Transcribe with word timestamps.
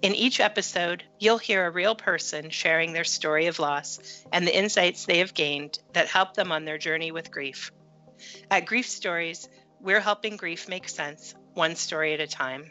In 0.00 0.14
each 0.14 0.40
episode, 0.40 1.04
you'll 1.18 1.38
hear 1.38 1.66
a 1.66 1.70
real 1.70 1.94
person 1.94 2.50
sharing 2.50 2.92
their 2.92 3.04
story 3.04 3.46
of 3.46 3.58
loss 3.58 4.24
and 4.32 4.46
the 4.46 4.56
insights 4.56 5.04
they 5.04 5.18
have 5.18 5.34
gained 5.34 5.78
that 5.92 6.08
help 6.08 6.34
them 6.34 6.50
on 6.50 6.64
their 6.64 6.78
journey 6.78 7.12
with 7.12 7.30
grief. 7.30 7.70
At 8.50 8.66
Grief 8.66 8.88
Stories, 8.88 9.48
we're 9.80 10.00
helping 10.00 10.36
grief 10.36 10.68
make 10.68 10.88
sense, 10.88 11.34
one 11.54 11.76
story 11.76 12.14
at 12.14 12.20
a 12.20 12.26
time. 12.26 12.70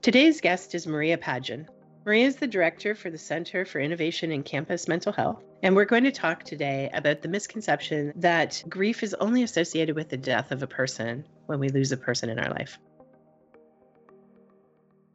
Today's 0.00 0.40
guest 0.40 0.74
is 0.74 0.86
Maria 0.86 1.16
Padgin. 1.16 1.66
Maria 2.04 2.26
is 2.26 2.36
the 2.36 2.48
director 2.48 2.94
for 2.96 3.10
the 3.10 3.18
Center 3.18 3.64
for 3.64 3.78
Innovation 3.78 4.32
in 4.32 4.42
Campus 4.42 4.88
Mental 4.88 5.12
Health, 5.12 5.44
and 5.62 5.76
we're 5.76 5.84
going 5.84 6.02
to 6.02 6.10
talk 6.10 6.42
today 6.42 6.90
about 6.92 7.22
the 7.22 7.28
misconception 7.28 8.12
that 8.16 8.60
grief 8.68 9.04
is 9.04 9.14
only 9.14 9.44
associated 9.44 9.94
with 9.94 10.08
the 10.08 10.16
death 10.16 10.50
of 10.50 10.62
a 10.62 10.66
person 10.66 11.24
when 11.46 11.60
we 11.60 11.68
lose 11.68 11.92
a 11.92 11.96
person 11.96 12.28
in 12.28 12.40
our 12.40 12.50
life. 12.50 12.78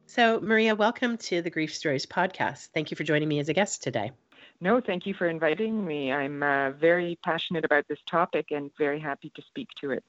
So, 0.09 0.39
Maria, 0.39 0.73
welcome 0.73 1.17
to 1.17 1.41
the 1.41 1.49
Grief 1.49 1.75
Stories 1.75 2.05
podcast. 2.05 2.69
Thank 2.73 2.91
you 2.91 2.95
for 2.95 3.03
joining 3.03 3.27
me 3.27 3.39
as 3.39 3.49
a 3.49 3.53
guest 3.53 3.83
today. 3.83 4.13
No, 4.61 4.79
thank 4.79 5.05
you 5.05 5.13
for 5.13 5.27
inviting 5.27 5.85
me. 5.85 6.13
I'm 6.13 6.41
uh, 6.41 6.71
very 6.71 7.19
passionate 7.25 7.65
about 7.65 7.85
this 7.89 7.99
topic 8.09 8.51
and 8.51 8.71
very 8.77 9.01
happy 9.01 9.33
to 9.35 9.41
speak 9.41 9.67
to 9.81 9.91
it. 9.91 10.05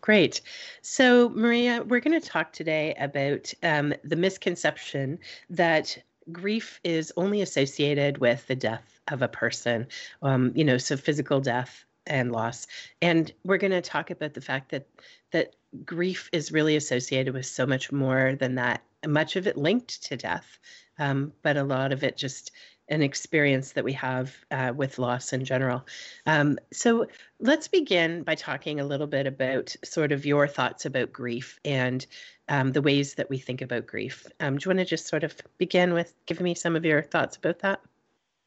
Great. 0.00 0.42
So, 0.80 1.28
Maria, 1.30 1.82
we're 1.82 1.98
going 1.98 2.18
to 2.18 2.26
talk 2.26 2.52
today 2.52 2.94
about 3.00 3.52
um, 3.64 3.92
the 4.04 4.14
misconception 4.14 5.18
that 5.50 5.98
grief 6.30 6.78
is 6.84 7.12
only 7.16 7.42
associated 7.42 8.18
with 8.18 8.46
the 8.46 8.54
death 8.54 9.00
of 9.08 9.22
a 9.22 9.28
person, 9.28 9.88
um, 10.22 10.52
you 10.54 10.64
know, 10.64 10.78
so 10.78 10.96
physical 10.96 11.40
death 11.40 11.84
and 12.06 12.32
loss. 12.32 12.66
And 13.00 13.32
we're 13.44 13.58
going 13.58 13.72
to 13.72 13.80
talk 13.80 14.10
about 14.10 14.34
the 14.34 14.40
fact 14.40 14.70
that 14.70 14.86
that 15.30 15.54
grief 15.84 16.28
is 16.32 16.52
really 16.52 16.76
associated 16.76 17.34
with 17.34 17.46
so 17.46 17.66
much 17.66 17.90
more 17.92 18.34
than 18.34 18.56
that 18.56 18.82
much 19.06 19.36
of 19.36 19.46
it 19.46 19.56
linked 19.56 20.04
to 20.04 20.16
death, 20.16 20.58
um, 20.98 21.32
but 21.42 21.56
a 21.56 21.64
lot 21.64 21.92
of 21.92 22.04
it 22.04 22.16
just 22.16 22.52
an 22.88 23.02
experience 23.02 23.72
that 23.72 23.84
we 23.84 23.92
have 23.92 24.36
uh, 24.50 24.72
with 24.74 24.98
loss 24.98 25.32
in 25.32 25.44
general. 25.44 25.86
Um, 26.26 26.58
so 26.72 27.06
let's 27.40 27.68
begin 27.68 28.22
by 28.22 28.34
talking 28.34 28.80
a 28.80 28.84
little 28.84 29.06
bit 29.06 29.26
about 29.26 29.74
sort 29.84 30.12
of 30.12 30.26
your 30.26 30.46
thoughts 30.46 30.84
about 30.84 31.12
grief 31.12 31.58
and 31.64 32.04
um, 32.48 32.72
the 32.72 32.82
ways 32.82 33.14
that 33.14 33.30
we 33.30 33.38
think 33.38 33.62
about 33.62 33.86
grief. 33.86 34.26
Um, 34.40 34.58
do 34.58 34.64
you 34.64 34.70
want 34.70 34.80
to 34.80 34.84
just 34.84 35.06
sort 35.06 35.24
of 35.24 35.34
begin 35.58 35.94
with 35.94 36.12
giving 36.26 36.44
me 36.44 36.54
some 36.54 36.76
of 36.76 36.84
your 36.84 37.02
thoughts 37.02 37.36
about 37.36 37.60
that? 37.60 37.80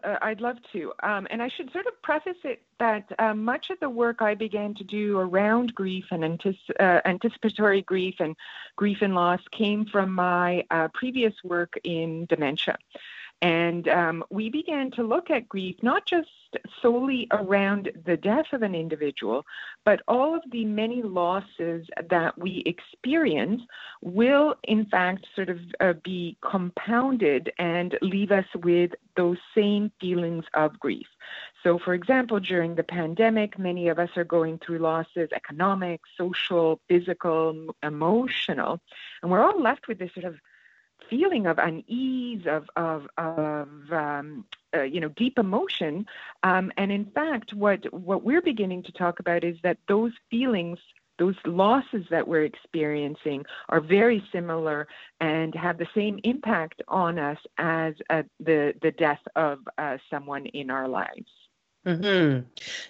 Uh, 0.05 0.17
I'd 0.21 0.41
love 0.41 0.57
to. 0.73 0.93
Um, 1.01 1.27
and 1.29 1.41
I 1.41 1.49
should 1.49 1.71
sort 1.71 1.87
of 1.87 1.99
preface 2.01 2.37
it 2.43 2.61
that 2.79 3.11
uh, 3.17 3.33
much 3.33 3.69
of 3.69 3.79
the 3.79 3.89
work 3.89 4.21
I 4.21 4.35
began 4.35 4.73
to 4.75 4.83
do 4.83 5.17
around 5.17 5.73
grief 5.73 6.05
and 6.11 6.23
antici- 6.23 6.79
uh, 6.79 7.01
anticipatory 7.05 7.81
grief 7.81 8.15
and 8.19 8.35
grief 8.75 8.99
and 9.01 9.15
loss 9.15 9.41
came 9.51 9.85
from 9.85 10.13
my 10.13 10.65
uh, 10.69 10.89
previous 10.93 11.33
work 11.43 11.79
in 11.83 12.25
dementia. 12.25 12.77
And 13.45 13.87
um, 13.89 14.23
we 14.31 14.49
began 14.49 14.89
to 14.91 15.03
look 15.03 15.29
at 15.29 15.47
grief 15.47 15.75
not 15.83 16.07
just 16.07 16.29
solely 16.81 17.27
around 17.29 17.91
the 18.03 18.17
death 18.17 18.47
of 18.53 18.63
an 18.63 18.73
individual, 18.73 19.45
but 19.83 20.01
all 20.07 20.33
of 20.33 20.41
the 20.51 20.65
many 20.65 21.03
losses 21.03 21.85
that 22.09 22.35
we 22.39 22.63
experience 22.65 23.61
will, 24.01 24.55
in 24.63 24.87
fact, 24.87 25.27
sort 25.35 25.49
of 25.49 25.59
uh, 25.79 25.93
be 26.03 26.37
compounded 26.41 27.51
and 27.59 27.99
leave 28.01 28.31
us 28.31 28.47
with 28.63 28.93
those 29.15 29.37
same 29.53 29.91
feelings 30.01 30.45
of 30.55 30.79
grief. 30.79 31.05
So, 31.61 31.77
for 31.77 31.93
example, 31.93 32.39
during 32.39 32.73
the 32.73 32.83
pandemic, 32.83 33.59
many 33.59 33.89
of 33.89 33.99
us 33.99 34.09
are 34.15 34.23
going 34.23 34.57
through 34.57 34.79
losses 34.79 35.29
economic, 35.35 36.01
social, 36.17 36.79
physical, 36.89 37.75
emotional, 37.83 38.81
and 39.21 39.29
we're 39.29 39.43
all 39.43 39.61
left 39.61 39.87
with 39.87 39.99
this 39.99 40.15
sort 40.15 40.25
of 40.25 40.37
feeling 41.09 41.47
of 41.47 41.57
unease, 41.57 42.45
of 42.47 42.69
of 42.75 43.07
of 43.17 43.69
um, 43.91 44.45
uh, 44.75 44.83
you 44.83 44.99
know 44.99 45.09
deep 45.09 45.37
emotion, 45.37 46.05
um, 46.43 46.71
and 46.77 46.91
in 46.91 47.05
fact, 47.05 47.53
what 47.53 47.91
what 47.93 48.23
we're 48.23 48.41
beginning 48.41 48.83
to 48.83 48.91
talk 48.91 49.19
about 49.19 49.43
is 49.43 49.57
that 49.63 49.77
those 49.87 50.13
feelings. 50.29 50.79
Those 51.17 51.37
losses 51.45 52.05
that 52.09 52.27
we're 52.27 52.43
experiencing 52.43 53.45
are 53.69 53.79
very 53.79 54.21
similar 54.33 54.85
and 55.21 55.55
have 55.55 55.77
the 55.77 55.87
same 55.95 56.19
impact 56.25 56.81
on 56.89 57.17
us 57.17 57.37
as 57.57 57.93
uh, 58.09 58.23
the 58.41 58.73
the 58.81 58.91
death 58.91 59.21
of 59.33 59.59
uh, 59.77 59.97
someone 60.09 60.45
in 60.47 60.69
our 60.69 60.89
lives. 60.89 61.31
Mm-hmm. 61.85 62.41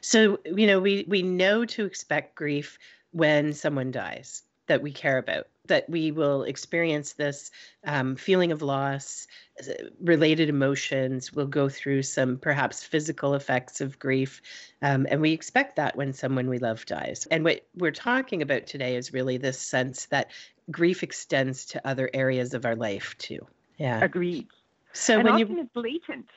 So 0.02 0.40
you 0.44 0.66
know 0.66 0.80
we 0.80 1.06
we 1.08 1.22
know 1.22 1.66
to 1.66 1.86
expect 1.86 2.34
grief 2.34 2.80
when 3.12 3.54
someone 3.54 3.92
dies 3.92 4.42
that 4.68 4.82
we 4.82 4.92
care 4.92 5.18
about 5.18 5.48
that 5.68 5.90
we 5.90 6.12
will 6.12 6.44
experience 6.44 7.14
this 7.14 7.52
um, 7.86 8.16
feeling 8.16 8.52
of 8.52 8.62
loss, 8.62 9.28
uh, 9.60 9.74
related 10.02 10.50
emotions. 10.50 11.34
We'll 11.34 11.48
go 11.48 11.70
through 11.70 12.04
some 12.04 12.38
perhaps 12.38 12.84
physical 12.84 13.34
effects 13.34 13.82
of 13.82 14.00
grief. 14.00 14.42
Um, 14.82 15.08
and 15.10 15.22
we 15.22 15.32
expect 15.32 15.76
that 15.78 15.96
when 15.96 16.14
someone 16.14 16.50
we 16.50 16.60
love 16.60 16.86
dies. 16.86 17.28
And 17.32 17.44
what 17.44 17.66
we're 17.76 17.92
talking 17.92 18.42
about 18.42 18.68
today 18.68 18.96
is 18.96 19.14
really 19.14 19.38
this 19.38 19.60
sense 19.60 20.06
that 20.06 20.32
grief 20.72 21.04
extends 21.04 21.66
to 21.68 21.88
other 21.88 22.10
areas 22.14 22.54
of 22.54 22.66
our 22.66 22.76
life 22.76 23.16
too. 23.18 23.46
Yeah. 23.78 24.04
Agreed. 24.04 24.48
So 24.94 25.16
and 25.16 25.24
when 25.26 25.34
often 25.34 25.58
you... 25.58 25.64
it's 25.64 25.74
blatant. 25.74 26.30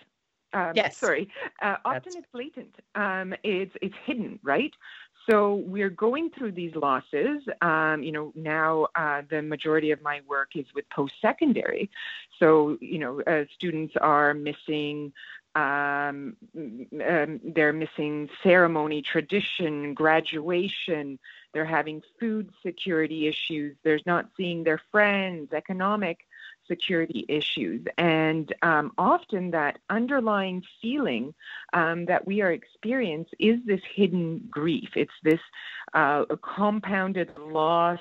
Um, 0.54 0.72
yes. 0.74 0.96
Sorry. 0.96 1.28
Uh, 1.60 1.76
often 1.84 2.02
That's... 2.04 2.16
it's 2.16 2.26
blatant. 2.32 2.74
Um, 2.94 3.34
it's 3.42 3.76
it's 3.82 3.94
hidden, 4.04 4.38
right? 4.42 4.72
So 5.28 5.56
we're 5.66 5.90
going 5.90 6.30
through 6.30 6.52
these 6.52 6.74
losses. 6.74 7.42
Um, 7.60 8.02
you 8.02 8.12
know, 8.12 8.32
now 8.34 8.88
uh, 8.94 9.22
the 9.28 9.42
majority 9.42 9.90
of 9.90 10.00
my 10.00 10.20
work 10.26 10.56
is 10.56 10.64
with 10.74 10.88
post-secondary. 10.88 11.90
So 12.38 12.78
you 12.80 12.98
know, 12.98 13.20
uh, 13.22 13.44
students 13.54 13.94
are 14.00 14.32
missing. 14.34 15.12
Um, 15.54 16.36
um, 16.56 17.40
they're 17.42 17.72
missing 17.72 18.28
ceremony, 18.42 19.02
tradition, 19.02 19.92
graduation. 19.92 21.18
They're 21.52 21.64
having 21.64 22.02
food 22.20 22.50
security 22.64 23.26
issues. 23.26 23.76
They're 23.82 24.00
not 24.06 24.28
seeing 24.36 24.62
their 24.62 24.80
friends, 24.92 25.52
economic 25.52 26.18
security 26.68 27.24
issues. 27.28 27.84
And 27.96 28.54
um, 28.62 28.92
often 28.98 29.50
that 29.52 29.78
underlying 29.90 30.62
feeling 30.80 31.34
um, 31.72 32.04
that 32.06 32.26
we 32.26 32.42
are 32.42 32.52
experiencing 32.52 33.38
is 33.38 33.58
this 33.64 33.80
hidden 33.94 34.46
grief. 34.50 34.90
It's 34.94 35.10
this 35.22 35.40
uh, 35.94 36.24
compounded 36.42 37.36
loss, 37.38 38.00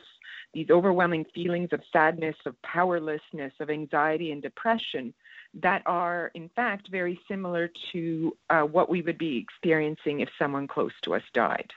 these 0.54 0.70
overwhelming 0.70 1.26
feelings 1.34 1.70
of 1.72 1.82
sadness, 1.92 2.36
of 2.46 2.62
powerlessness, 2.62 3.54
of 3.60 3.70
anxiety 3.70 4.32
and 4.32 4.42
depression 4.42 5.14
that 5.54 5.82
are, 5.86 6.32
in 6.34 6.50
fact, 6.50 6.90
very 6.90 7.20
similar 7.28 7.72
to 7.92 8.38
uh, 8.50 8.62
what 8.62 8.90
we 8.90 9.02
would 9.02 9.18
be 9.18 9.38
experiencing 9.38 10.20
if 10.20 10.30
someone 10.38 10.68
close 10.68 10.92
to 11.04 11.16
us 11.16 11.24
died. 11.34 11.72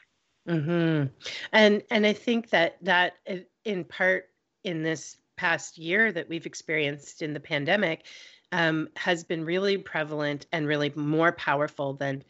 Mm-hmm. 0.49 1.07
And 1.53 1.83
and 1.91 2.07
I 2.07 2.13
think 2.13 2.51
that 2.51 2.77
that 2.83 3.17
in 3.65 3.85
part 3.85 4.31
in 4.65 4.83
this 4.83 5.17
past 5.41 5.79
year 5.79 6.13
that 6.13 6.29
we've 6.29 6.45
experienced 6.45 7.23
in 7.23 7.33
the 7.33 7.41
pandemic 7.41 8.05
um, 8.53 8.91
has 8.95 9.25
been 9.25 9.43
really 9.43 9.79
prevalent 9.79 10.45
and 10.53 10.67
really 10.67 10.93
more 10.95 11.33
powerful 11.33 11.95
than 11.95 12.23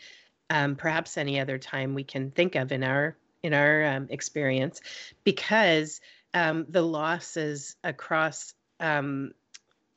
um, 0.49 0.77
perhaps 0.77 1.19
any 1.19 1.41
other 1.41 1.59
time 1.59 1.95
we 1.95 2.05
can 2.05 2.31
think 2.31 2.55
of 2.55 2.71
in 2.71 2.85
our 2.85 3.17
in 3.43 3.53
our 3.53 3.85
um, 3.85 4.07
experience, 4.11 4.81
because 5.25 6.01
um, 6.35 6.67
the 6.69 6.83
losses 6.83 7.75
across 7.83 8.55
um, 8.79 9.33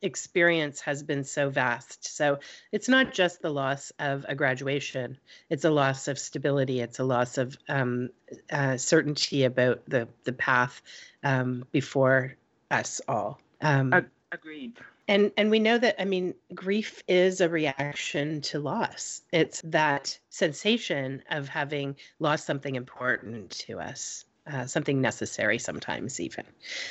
experience 0.02 0.82
has 0.82 1.04
been 1.04 1.24
so 1.24 1.50
vast. 1.50 2.16
So 2.16 2.40
it's 2.72 2.88
not 2.88 3.14
just 3.14 3.42
the 3.42 3.52
loss 3.52 3.92
of 4.00 4.26
a 4.28 4.34
graduation; 4.34 5.20
it's 5.52 5.66
a 5.66 5.72
loss 5.72 6.08
of 6.08 6.18
stability. 6.18 6.80
It's 6.80 6.98
a 6.98 7.04
loss 7.04 7.38
of 7.38 7.56
um, 7.70 8.10
uh, 8.52 8.78
certainty 8.78 9.44
about 9.44 9.84
the 9.88 10.08
the 10.24 10.34
path 10.34 10.82
um, 11.24 11.66
before 11.72 12.38
us 12.74 13.02
all. 13.08 13.40
Um, 13.62 14.06
Agreed. 14.32 14.78
And 15.08 15.32
and 15.38 15.52
we 15.52 15.60
know 15.60 15.78
that 15.78 16.02
I 16.02 16.06
mean 16.06 16.34
grief 16.56 17.04
is 17.08 17.42
a 17.42 17.50
reaction 17.50 18.42
to 18.42 18.60
loss. 18.60 19.22
It's 19.32 19.62
that 19.66 20.18
sensation 20.30 21.22
of 21.30 21.50
having 21.50 21.98
lost 22.20 22.46
something 22.46 22.76
important 22.76 23.52
to 23.68 23.80
us. 23.80 24.26
Uh, 24.46 24.66
something 24.66 25.02
necessary 25.02 25.58
sometimes 25.58 26.20
even. 26.20 26.46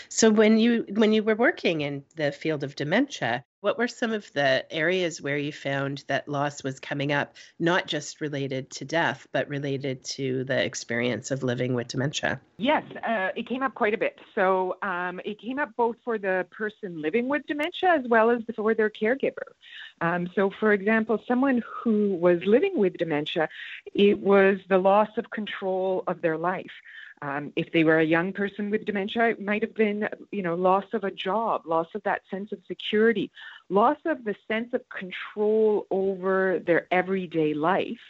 So 0.08 0.30
when 0.30 0.58
you 0.58 0.86
when 0.88 1.12
you 1.12 1.22
were 1.22 1.34
working 1.34 1.82
in 1.82 2.04
the 2.16 2.32
field 2.32 2.64
of 2.64 2.76
dementia 2.76 3.44
what 3.60 3.78
were 3.78 3.86
some 3.86 4.10
of 4.10 4.28
the 4.32 4.66
areas 4.72 5.22
where 5.22 5.38
you 5.38 5.52
found 5.52 6.02
that 6.08 6.28
loss 6.28 6.64
was 6.64 6.80
coming 6.80 7.12
up 7.12 7.36
not 7.60 7.86
just 7.86 8.20
related 8.20 8.68
to 8.70 8.84
death 8.84 9.28
but 9.32 9.48
related 9.48 10.02
to 10.02 10.42
the 10.44 10.64
experience 10.64 11.30
of 11.30 11.44
living 11.44 11.74
with 11.74 11.88
dementia? 11.88 12.40
Yes 12.56 12.84
uh, 13.06 13.28
it 13.36 13.46
came 13.48 13.62
up 13.62 13.74
quite 13.74 13.94
a 13.94 13.98
bit. 13.98 14.18
So 14.34 14.76
um, 14.82 15.20
it 15.24 15.40
came 15.40 15.58
up 15.58 15.70
both 15.76 15.96
for 16.04 16.18
the 16.18 16.46
person 16.50 17.00
living 17.00 17.28
with 17.28 17.46
dementia 17.46 17.90
as 17.90 18.04
well 18.08 18.30
as 18.30 18.42
for 18.56 18.74
their 18.74 18.90
caregiver. 18.90 19.52
Um, 20.00 20.28
so 20.34 20.50
for 20.58 20.72
example 20.72 21.22
someone 21.28 21.62
who 21.82 22.16
was 22.16 22.40
living 22.44 22.76
with 22.76 22.96
dementia 22.96 23.48
it 23.94 24.18
was 24.18 24.58
the 24.68 24.78
loss 24.78 25.10
of 25.18 25.30
control 25.30 26.02
of 26.06 26.20
their 26.22 26.38
life 26.38 26.72
um, 27.22 27.52
if 27.54 27.70
they 27.72 27.84
were 27.84 28.00
a 28.00 28.04
young 28.04 28.32
person 28.32 28.68
with 28.68 28.84
dementia, 28.84 29.30
it 29.30 29.40
might 29.40 29.62
have 29.62 29.74
been, 29.74 30.08
you 30.32 30.42
know, 30.42 30.56
loss 30.56 30.84
of 30.92 31.04
a 31.04 31.10
job, 31.10 31.62
loss 31.64 31.86
of 31.94 32.02
that 32.02 32.22
sense 32.28 32.50
of 32.50 32.58
security, 32.66 33.30
loss 33.68 33.98
of 34.04 34.24
the 34.24 34.34
sense 34.48 34.74
of 34.74 34.82
control 34.88 35.86
over 35.92 36.60
their 36.66 36.88
everyday 36.90 37.54
life, 37.54 38.00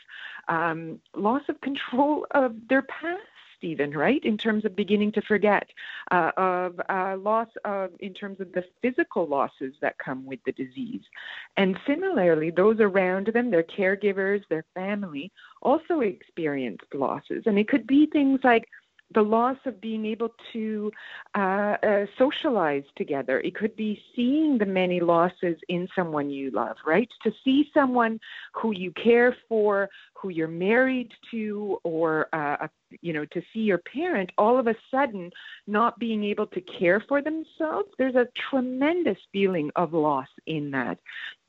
um, 0.48 0.98
loss 1.14 1.42
of 1.48 1.60
control 1.60 2.26
of 2.32 2.54
their 2.68 2.82
past 2.82 3.20
even 3.64 3.92
right? 3.92 4.24
In 4.24 4.36
terms 4.36 4.64
of 4.64 4.74
beginning 4.74 5.12
to 5.12 5.22
forget 5.22 5.68
uh, 6.10 6.32
of 6.36 6.80
uh, 6.88 7.16
loss 7.16 7.48
of 7.64 7.90
in 8.00 8.12
terms 8.12 8.40
of 8.40 8.52
the 8.52 8.64
physical 8.80 9.26
losses 9.26 9.74
that 9.80 9.98
come 9.98 10.26
with 10.26 10.40
the 10.44 10.52
disease. 10.52 11.02
And 11.56 11.78
similarly 11.86 12.50
those 12.50 12.80
around 12.80 13.28
them 13.28 13.50
their 13.50 13.62
caregivers 13.62 14.42
their 14.48 14.64
family 14.74 15.30
also 15.60 16.00
experienced 16.00 16.92
losses. 16.92 17.44
And 17.46 17.58
it 17.58 17.68
could 17.68 17.86
be 17.86 18.06
things 18.06 18.40
like 18.42 18.68
the 19.14 19.22
loss 19.22 19.56
of 19.66 19.80
being 19.80 20.06
able 20.06 20.30
to 20.52 20.90
uh, 21.36 21.76
uh, 21.82 22.06
socialize 22.18 22.84
together. 22.96 23.40
It 23.40 23.54
could 23.54 23.74
be 23.76 24.00
seeing 24.14 24.58
the 24.58 24.66
many 24.66 25.00
losses 25.00 25.56
in 25.68 25.88
someone 25.94 26.30
you 26.30 26.50
love, 26.50 26.76
right? 26.86 27.08
To 27.24 27.32
see 27.44 27.70
someone 27.74 28.18
who 28.54 28.72
you 28.72 28.92
care 28.92 29.36
for, 29.48 29.88
who 30.14 30.28
you're 30.28 30.48
married 30.48 31.10
to, 31.30 31.78
or 31.84 32.28
uh, 32.32 32.68
you 33.00 33.12
know, 33.12 33.24
to 33.26 33.42
see 33.52 33.60
your 33.60 33.78
parent 33.78 34.30
all 34.38 34.58
of 34.58 34.66
a 34.66 34.74
sudden 34.90 35.30
not 35.66 35.98
being 35.98 36.24
able 36.24 36.46
to 36.48 36.60
care 36.60 37.02
for 37.08 37.22
themselves. 37.22 37.88
There's 37.98 38.14
a 38.14 38.28
tremendous 38.50 39.18
feeling 39.32 39.70
of 39.76 39.92
loss 39.92 40.28
in 40.46 40.70
that. 40.72 40.98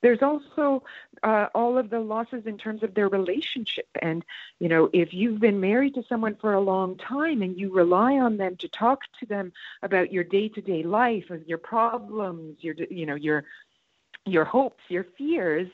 There's 0.03 0.21
also 0.21 0.83
uh, 1.23 1.47
all 1.55 1.77
of 1.77 1.89
the 1.89 2.01
losses 2.01 2.45
in 2.45 2.57
terms 2.57 2.83
of 2.83 2.93
their 2.93 3.07
relationship. 3.07 3.87
And, 4.01 4.23
you 4.59 4.67
know, 4.67 4.89
if 4.91 5.13
you've 5.13 5.39
been 5.39 5.61
married 5.61 5.95
to 5.95 6.03
someone 6.07 6.35
for 6.35 6.53
a 6.53 6.59
long 6.59 6.97
time 6.97 7.41
and 7.41 7.57
you 7.57 7.73
rely 7.73 8.17
on 8.19 8.35
them 8.35 8.57
to 8.57 8.67
talk 8.67 8.99
to 9.21 9.25
them 9.25 9.53
about 9.81 10.11
your 10.11 10.25
day 10.25 10.49
to 10.49 10.61
day 10.61 10.83
life, 10.83 11.31
your 11.47 11.57
problems, 11.57 12.57
your, 12.59 12.75
you 12.91 13.05
know, 13.05 13.15
your, 13.15 13.45
your 14.25 14.43
hopes, 14.43 14.83
your 14.89 15.05
fears, 15.17 15.69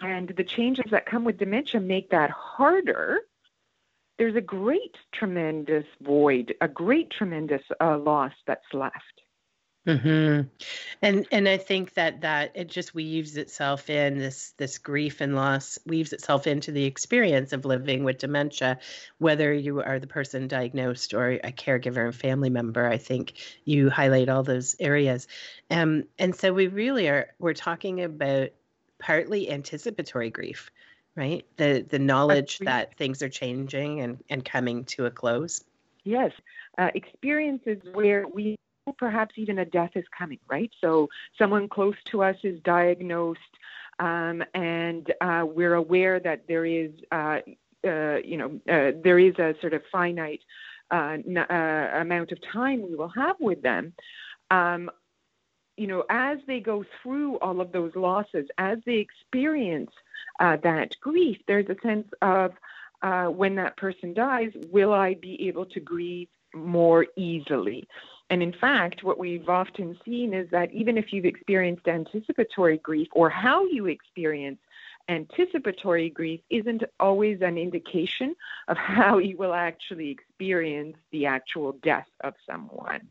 and 0.00 0.28
the 0.30 0.44
changes 0.44 0.90
that 0.90 1.04
come 1.04 1.24
with 1.24 1.36
dementia 1.36 1.80
make 1.80 2.10
that 2.10 2.30
harder. 2.30 3.20
There's 4.16 4.36
a 4.36 4.40
great, 4.40 4.96
tremendous 5.12 5.84
void, 6.00 6.54
a 6.60 6.68
great, 6.68 7.10
tremendous 7.10 7.62
uh, 7.80 7.98
loss 7.98 8.32
that's 8.46 8.72
left. 8.72 9.23
Mm-hmm. 9.86 10.48
And 11.02 11.26
and 11.30 11.46
I 11.46 11.58
think 11.58 11.92
that 11.94 12.22
that 12.22 12.52
it 12.54 12.68
just 12.68 12.94
weaves 12.94 13.36
itself 13.36 13.90
in 13.90 14.16
this 14.16 14.54
this 14.56 14.78
grief 14.78 15.20
and 15.20 15.36
loss 15.36 15.78
weaves 15.84 16.14
itself 16.14 16.46
into 16.46 16.72
the 16.72 16.84
experience 16.84 17.52
of 17.52 17.66
living 17.66 18.02
with 18.02 18.16
dementia, 18.16 18.78
whether 19.18 19.52
you 19.52 19.82
are 19.82 19.98
the 19.98 20.06
person 20.06 20.48
diagnosed 20.48 21.12
or 21.12 21.32
a 21.32 21.52
caregiver 21.52 22.06
and 22.06 22.14
family 22.14 22.48
member. 22.48 22.88
I 22.88 22.96
think 22.96 23.34
you 23.66 23.90
highlight 23.90 24.30
all 24.30 24.42
those 24.42 24.74
areas, 24.80 25.28
um, 25.70 26.04
and 26.18 26.34
so 26.34 26.54
we 26.54 26.68
really 26.68 27.08
are 27.08 27.34
we're 27.38 27.52
talking 27.52 28.02
about 28.02 28.48
partly 28.98 29.50
anticipatory 29.50 30.30
grief, 30.30 30.70
right? 31.14 31.44
The 31.58 31.84
the 31.86 31.98
knowledge 31.98 32.58
that 32.60 32.96
things 32.96 33.22
are 33.22 33.28
changing 33.28 34.00
and 34.00 34.24
and 34.30 34.42
coming 34.42 34.84
to 34.86 35.04
a 35.04 35.10
close. 35.10 35.62
Yes, 36.04 36.32
uh, 36.78 36.88
experiences 36.94 37.82
where 37.92 38.26
we 38.26 38.56
perhaps 38.92 39.34
even 39.36 39.58
a 39.58 39.64
death 39.64 39.92
is 39.94 40.04
coming, 40.16 40.38
right? 40.48 40.70
So 40.80 41.08
someone 41.38 41.68
close 41.68 41.96
to 42.06 42.22
us 42.22 42.36
is 42.42 42.60
diagnosed, 42.60 43.40
um, 43.98 44.44
and 44.52 45.12
uh, 45.20 45.46
we're 45.48 45.74
aware 45.74 46.20
that 46.20 46.46
there 46.48 46.66
is, 46.66 46.90
uh, 47.10 47.40
uh, 47.86 48.16
you 48.16 48.36
know, 48.36 48.60
uh, 48.68 48.92
there 49.02 49.18
is 49.18 49.38
a 49.38 49.54
sort 49.60 49.74
of 49.74 49.82
finite 49.90 50.42
uh, 50.90 51.16
uh, 51.36 51.90
amount 51.94 52.32
of 52.32 52.38
time 52.52 52.82
we 52.82 52.94
will 52.94 53.08
have 53.08 53.36
with 53.40 53.62
them. 53.62 53.94
Um, 54.50 54.90
you 55.76 55.86
know, 55.86 56.04
as 56.08 56.38
they 56.46 56.60
go 56.60 56.84
through 57.02 57.38
all 57.38 57.60
of 57.60 57.72
those 57.72 57.96
losses, 57.96 58.46
as 58.58 58.78
they 58.86 58.98
experience 58.98 59.90
that 60.38 60.94
grief, 61.00 61.38
there's 61.46 61.68
a 61.68 61.76
sense 61.82 62.06
of 62.22 62.52
Uh, 63.02 63.26
when 63.26 63.54
that 63.56 63.76
person 63.76 64.14
dies, 64.14 64.50
will 64.70 64.92
I 64.92 65.14
be 65.14 65.48
able 65.48 65.66
to 65.66 65.80
grieve 65.80 66.28
more 66.54 67.06
easily? 67.16 67.86
And 68.30 68.42
in 68.42 68.52
fact, 68.52 69.04
what 69.04 69.18
we've 69.18 69.48
often 69.48 69.98
seen 70.04 70.32
is 70.32 70.48
that 70.50 70.72
even 70.72 70.96
if 70.96 71.12
you've 71.12 71.26
experienced 71.26 71.86
anticipatory 71.86 72.78
grief 72.78 73.08
or 73.12 73.28
how 73.28 73.66
you 73.66 73.86
experience 73.86 74.58
anticipatory 75.08 76.08
grief 76.08 76.40
isn't 76.48 76.82
always 76.98 77.42
an 77.42 77.58
indication 77.58 78.34
of 78.68 78.76
how 78.78 79.18
you 79.18 79.36
will 79.36 79.54
actually 79.54 80.10
experience 80.10 80.96
the 81.12 81.26
actual 81.26 81.72
death 81.82 82.08
of 82.22 82.34
someone. 82.48 83.08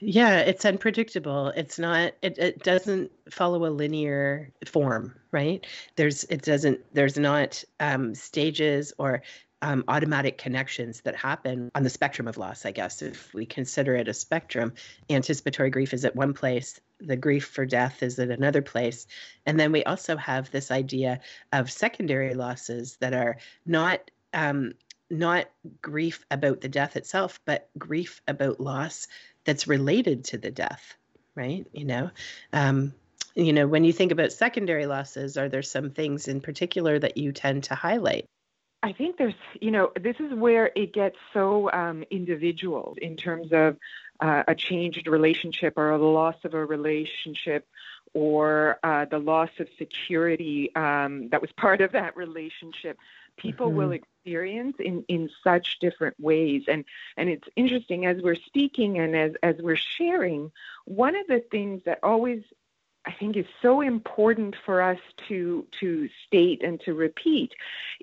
Yeah, 0.00 0.40
it's 0.40 0.64
unpredictable. 0.64 1.48
It's 1.48 1.78
not 1.78 2.14
it, 2.22 2.38
it 2.38 2.62
doesn't 2.62 3.10
follow 3.30 3.66
a 3.66 3.70
linear 3.70 4.50
form, 4.66 5.14
right? 5.30 5.66
There's 5.96 6.24
it 6.24 6.42
doesn't 6.42 6.80
there's 6.94 7.18
not 7.18 7.62
um, 7.80 8.14
stages 8.14 8.92
or 8.98 9.22
um, 9.62 9.84
automatic 9.86 10.38
connections 10.38 11.02
that 11.02 11.14
happen 11.14 11.70
on 11.74 11.84
the 11.84 11.90
spectrum 11.90 12.26
of 12.26 12.36
loss, 12.36 12.66
I 12.66 12.72
guess, 12.72 13.00
if 13.00 13.32
we 13.32 13.46
consider 13.46 13.94
it 13.94 14.08
a 14.08 14.14
spectrum. 14.14 14.74
Anticipatory 15.08 15.70
grief 15.70 15.94
is 15.94 16.04
at 16.04 16.16
one 16.16 16.34
place, 16.34 16.80
the 16.98 17.16
grief 17.16 17.46
for 17.46 17.64
death 17.64 18.02
is 18.02 18.18
at 18.18 18.30
another 18.30 18.60
place. 18.60 19.06
And 19.46 19.58
then 19.58 19.70
we 19.70 19.84
also 19.84 20.16
have 20.16 20.50
this 20.50 20.72
idea 20.72 21.20
of 21.52 21.70
secondary 21.70 22.34
losses 22.34 22.96
that 23.00 23.14
are 23.14 23.38
not. 23.64 24.10
Um, 24.34 24.72
not 25.10 25.50
grief 25.82 26.24
about 26.30 26.62
the 26.62 26.70
death 26.70 26.96
itself, 26.96 27.38
but 27.44 27.68
grief 27.76 28.22
about 28.26 28.60
loss 28.60 29.08
that's 29.44 29.66
related 29.66 30.24
to 30.26 30.38
the 30.38 30.50
death, 30.50 30.94
right? 31.34 31.66
You 31.72 31.84
know, 31.84 32.10
um, 32.52 32.94
you 33.34 33.52
know, 33.52 33.66
when 33.66 33.84
you 33.84 33.92
think 33.92 34.12
about 34.12 34.32
secondary 34.32 34.86
losses, 34.86 35.36
are 35.36 35.48
there 35.48 35.62
some 35.62 35.90
things 35.90 36.28
in 36.28 36.40
particular 36.40 36.98
that 36.98 37.16
you 37.16 37.32
tend 37.32 37.64
to 37.64 37.74
highlight? 37.74 38.26
I 38.82 38.92
think 38.92 39.16
there's, 39.16 39.34
you 39.60 39.70
know, 39.70 39.92
this 40.00 40.16
is 40.18 40.34
where 40.34 40.70
it 40.74 40.92
gets 40.92 41.16
so 41.32 41.70
um, 41.72 42.04
individual 42.10 42.96
in 43.00 43.16
terms 43.16 43.52
of 43.52 43.76
uh, 44.20 44.42
a 44.48 44.54
changed 44.54 45.06
relationship 45.06 45.74
or 45.76 45.96
the 45.96 46.04
loss 46.04 46.34
of 46.44 46.54
a 46.54 46.64
relationship 46.64 47.66
or 48.12 48.78
uh, 48.82 49.04
the 49.06 49.18
loss 49.18 49.50
of 49.58 49.68
security 49.78 50.74
um, 50.74 51.28
that 51.30 51.40
was 51.40 51.50
part 51.52 51.80
of 51.80 51.92
that 51.92 52.16
relationship. 52.16 52.98
People 53.36 53.68
mm-hmm. 53.68 53.76
will 53.76 53.92
experience 53.92 54.76
in, 54.78 55.04
in 55.08 55.30
such 55.42 55.78
different 55.80 56.18
ways. 56.20 56.64
And, 56.68 56.84
and 57.16 57.28
it's 57.28 57.48
interesting 57.56 58.06
as 58.06 58.22
we're 58.22 58.34
speaking 58.34 58.98
and 58.98 59.16
as, 59.16 59.32
as 59.42 59.56
we're 59.60 59.76
sharing, 59.76 60.52
one 60.84 61.16
of 61.16 61.26
the 61.26 61.42
things 61.50 61.82
that 61.86 61.98
always 62.02 62.42
I 63.04 63.12
think 63.12 63.36
is 63.36 63.46
so 63.60 63.80
important 63.80 64.54
for 64.64 64.80
us 64.80 64.98
to 65.28 65.66
to 65.80 66.08
state 66.26 66.62
and 66.62 66.80
to 66.82 66.94
repeat 66.94 67.52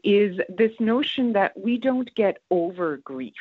is 0.04 0.40
this 0.50 0.74
notion 0.80 1.34
that 1.34 1.58
we 1.58 1.78
don't 1.78 2.14
get 2.16 2.40
over 2.52 2.98
grief. 2.98 3.34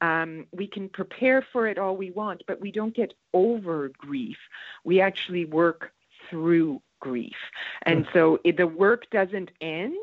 Um, 0.00 0.46
we 0.52 0.66
can 0.66 0.88
prepare 0.88 1.42
for 1.52 1.66
it 1.66 1.78
all 1.78 1.96
we 1.96 2.10
want, 2.10 2.42
but 2.46 2.60
we 2.60 2.72
don't 2.72 2.94
get 2.94 3.14
over 3.32 3.90
grief. 3.96 4.38
We 4.84 5.00
actually 5.00 5.44
work 5.44 5.92
through 6.30 6.82
grief, 7.00 7.36
and 7.82 8.04
mm. 8.04 8.12
so 8.12 8.40
it, 8.42 8.56
the 8.56 8.66
work 8.66 9.08
doesn't 9.10 9.50
end 9.60 9.96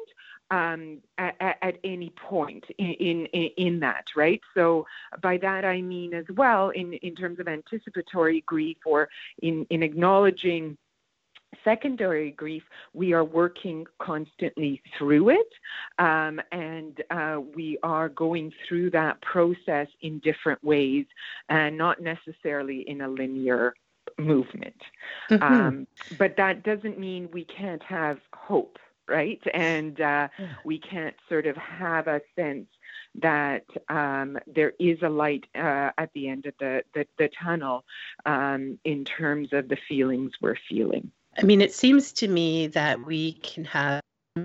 um, 0.52 1.00
at, 1.18 1.36
at, 1.40 1.78
any 1.84 2.12
point 2.12 2.64
in, 2.78 3.26
in, 3.26 3.26
in 3.58 3.80
that, 3.80 4.06
right? 4.16 4.42
So 4.54 4.86
by 5.22 5.38
that 5.38 5.66
I 5.66 5.82
mean 5.82 6.14
as 6.14 6.26
well 6.36 6.70
in, 6.70 6.94
in 6.94 7.16
terms 7.16 7.40
of 7.40 7.48
anticipatory 7.48 8.42
grief 8.42 8.78
or 8.86 9.10
in, 9.42 9.66
in 9.70 9.82
acknowledging 9.82 10.78
secondary 11.64 12.32
grief, 12.32 12.64
we 12.94 13.14
are 13.14 13.24
working 13.24 13.86
constantly 14.00 14.82
through 14.98 15.30
it, 15.30 15.48
um, 16.00 16.40
and 16.52 17.02
uh, 17.10 17.40
we 17.56 17.78
are 17.84 18.10
going 18.10 18.52
through 18.68 18.92
that 18.92 19.22
process 19.22 19.88
in 20.02 20.20
different 20.20 20.64
ways, 20.64 21.06
and 21.50 21.78
not 21.78 22.02
necessarily 22.02 22.82
in 22.82 23.02
a 23.02 23.08
linear 23.08 23.74
movement. 24.18 24.82
Mm-hmm. 25.30 25.44
Um, 25.44 25.88
but 26.18 26.38
that 26.38 26.64
doesn't 26.64 27.00
mean 27.00 27.30
we 27.32 27.46
can't 27.46 27.84
have 27.84 28.20
hope, 28.34 28.78
right? 29.08 29.42
And 29.54 30.00
uh, 30.00 30.28
we 30.64 30.80
can't 30.80 31.16
sort 31.30 31.48
of 31.48 31.56
have 31.58 32.08
a 32.08 32.22
sense 32.36 32.68
that 33.22 33.66
um, 33.90 34.38
there 34.48 34.74
is 34.80 35.00
a 35.02 35.10
light 35.10 35.46
uh, 35.56 35.92
at 35.98 36.10
the 36.14 36.28
end 36.28 36.46
of 36.46 36.54
the, 36.60 36.84
the, 36.94 37.06
the 37.18 37.30
tunnel 37.44 37.86
um, 38.26 38.78
in 38.84 39.06
terms 39.06 39.50
of 39.54 39.70
the 39.70 39.78
feelings 39.88 40.34
we're 40.42 40.58
feeling. 40.68 41.12
I 41.38 41.44
mean, 41.44 41.62
it 41.62 41.74
seems 41.74 42.14
to 42.14 42.28
me 42.28 42.68
that 42.68 43.06
we 43.06 43.34
can 43.34 43.66
have 43.66 44.02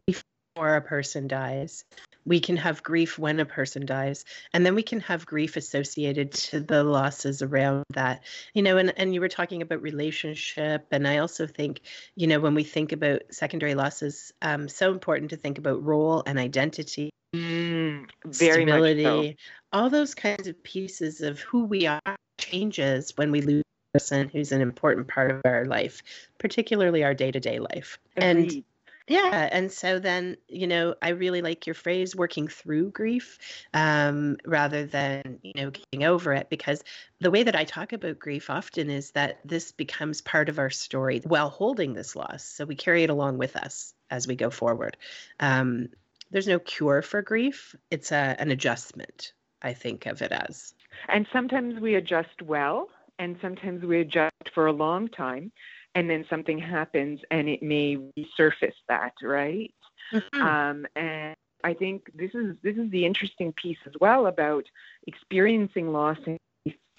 before 0.07 0.77
a 0.77 0.81
person 0.81 1.29
dies. 1.29 1.85
We 2.27 2.41
can 2.41 2.57
have 2.57 2.83
grief 2.83 3.19
when 3.19 3.41
a 3.41 3.45
person 3.45 3.87
dies, 3.87 4.25
and 4.53 4.65
then 4.65 4.75
we 4.75 4.83
can 4.83 5.01
have 5.01 5.27
grief 5.27 5.57
associated 5.57 6.33
to 6.33 6.61
the 6.61 6.85
losses 6.85 7.43
around 7.43 7.85
that. 7.95 8.23
You 8.55 8.63
know, 8.63 8.77
and, 8.77 8.93
and 8.97 9.15
you 9.15 9.21
were 9.21 9.29
talking 9.29 9.63
about 9.63 9.83
relationship, 9.83 10.87
and 10.91 11.09
I 11.09 11.19
also 11.19 11.47
think, 11.47 11.81
you 12.17 12.27
know, 12.27 12.41
when 12.41 12.55
we 12.55 12.65
think 12.65 12.93
about 12.93 13.23
secondary 13.31 13.75
losses, 13.75 14.33
um, 14.43 14.69
so 14.69 14.91
important 14.91 15.31
to 15.31 15.37
think 15.37 15.59
about 15.59 15.83
role 15.83 16.23
and 16.27 16.39
identity. 16.39 17.11
Mm, 17.35 18.11
very 18.27 18.65
stability, 18.65 19.39
so. 19.73 19.79
all 19.79 19.89
those 19.89 20.15
kinds 20.15 20.49
of 20.49 20.63
pieces 20.63 21.21
of 21.21 21.41
who 21.41 21.65
we 21.65 21.87
are 21.87 22.01
changes 22.39 23.13
when 23.17 23.31
we 23.31 23.41
lose 23.41 23.63
a 23.95 23.99
person 23.99 24.29
who's 24.29 24.51
an 24.51 24.61
important 24.61 25.07
part 25.07 25.31
of 25.31 25.41
our 25.45 25.65
life, 25.65 26.03
particularly 26.39 27.05
our 27.05 27.15
day-to-day 27.15 27.61
life. 27.61 27.99
Agreed. 28.17 28.53
And 28.53 28.65
yeah 29.11 29.49
and 29.51 29.71
so 29.73 29.99
then 29.99 30.37
you 30.49 30.67
know 30.67 30.95
i 31.03 31.11
really 31.11 31.43
like 31.43 31.67
your 31.67 31.75
phrase 31.75 32.15
working 32.15 32.47
through 32.47 32.91
grief 32.91 33.39
um, 33.75 34.37
rather 34.47 34.87
than 34.87 35.39
you 35.43 35.53
know 35.57 35.71
getting 35.71 36.05
over 36.05 36.33
it 36.33 36.49
because 36.49 36.83
the 37.21 37.31
way 37.31 37.43
that 37.43 37.57
i 37.57 37.65
talk 37.65 37.93
about 37.93 38.19
grief 38.19 38.49
often 38.49 38.89
is 38.89 39.11
that 39.11 39.41
this 39.45 39.73
becomes 39.73 40.21
part 40.21 40.49
of 40.49 40.59
our 40.59 40.71
story 40.71 41.21
while 41.25 41.51
holding 41.51 41.93
this 41.93 42.15
loss 42.15 42.45
so 42.45 42.65
we 42.65 42.77
carry 42.77 43.03
it 43.03 43.11
along 43.11 43.37
with 43.37 43.57
us 43.57 43.95
as 44.11 44.27
we 44.27 44.35
go 44.35 44.51
forward. 44.51 44.97
Um, 45.39 45.89
there's 46.31 46.49
no 46.49 46.59
cure 46.59 47.03
for 47.03 47.23
grief 47.23 47.75
it's 47.91 48.13
a, 48.13 48.37
an 48.39 48.51
adjustment 48.51 49.33
i 49.63 49.73
think 49.73 50.07
of 50.07 50.23
it 50.23 50.33
as. 50.33 50.75
And 51.09 51.27
sometimes 51.33 51.81
we 51.81 51.97
adjust 51.97 52.43
well 52.43 52.89
and 53.19 53.37
sometimes 53.43 53.85
we 53.85 54.01
adjust 54.01 54.51
for 54.55 54.67
a 54.67 54.73
long 54.73 55.09
time 55.09 55.53
and 55.95 56.09
then 56.09 56.25
something 56.31 56.59
happens 56.59 57.21
and 57.31 57.49
it 57.49 57.63
may 57.63 57.97
resurface 57.97 58.75
that, 58.89 59.13
right? 59.23 59.73
Mm-hmm. 60.13 60.43
Um, 60.43 60.87
and 60.97 61.37
I 61.63 61.75
think 61.75 62.11
this 62.15 62.35
is 62.35 62.57
this 62.63 62.77
is 62.77 62.91
the 62.91 63.05
interesting 63.05 63.53
piece 63.53 63.79
as 63.87 63.93
well 64.01 64.27
about 64.27 64.65
experiencing 65.07 65.93
loss 65.93 66.19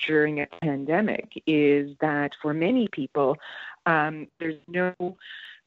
during 0.05 0.41
a 0.41 0.48
pandemic 0.62 1.31
is 1.45 1.95
that 2.01 2.31
for 2.41 2.53
many 2.53 2.88
people 2.91 3.38
um, 3.86 4.27
there's 4.39 4.60
no 4.67 4.93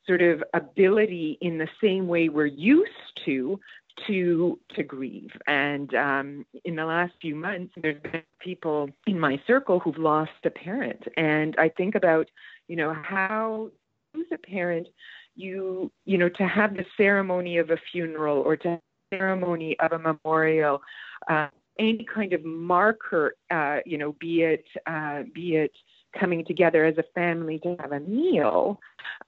sort 0.06 0.22
of 0.22 0.42
ability 0.52 1.38
in 1.40 1.58
the 1.58 1.68
same 1.80 2.06
way 2.08 2.28
we're 2.28 2.46
used 2.46 2.90
to 3.24 3.58
to 4.06 4.58
to 4.74 4.82
grieve. 4.82 5.30
And 5.46 5.94
um, 5.94 6.46
in 6.64 6.76
the 6.76 6.84
last 6.84 7.12
few 7.20 7.34
months, 7.34 7.74
there's 7.80 8.00
been 8.02 8.22
people 8.40 8.90
in 9.06 9.18
my 9.18 9.40
circle 9.46 9.80
who've 9.80 9.98
lost 9.98 10.32
a 10.44 10.50
parent, 10.50 11.02
and 11.16 11.54
I 11.58 11.68
think 11.68 11.94
about 11.94 12.28
you 12.68 12.76
know 12.76 12.92
how 12.92 13.70
who's 14.14 14.26
a 14.32 14.38
parent 14.38 14.88
you 15.36 15.90
you 16.04 16.18
know 16.18 16.28
to 16.28 16.46
have 16.46 16.76
the 16.76 16.84
ceremony 16.96 17.58
of 17.58 17.70
a 17.70 17.76
funeral 17.92 18.38
or 18.38 18.56
to 18.56 18.80
ceremony 19.12 19.76
of 19.80 19.92
a 19.92 19.98
memorial 19.98 20.80
uh, 21.28 21.48
any 21.78 22.06
kind 22.12 22.32
of 22.32 22.44
marker 22.44 23.34
uh, 23.50 23.78
you 23.84 23.98
know 23.98 24.12
be 24.20 24.42
it 24.42 24.64
uh, 24.86 25.22
be 25.34 25.56
it 25.56 25.72
coming 26.18 26.44
together 26.44 26.84
as 26.84 26.96
a 26.98 27.04
family 27.14 27.58
to 27.58 27.76
have 27.80 27.92
a 27.92 28.00
meal 28.00 28.80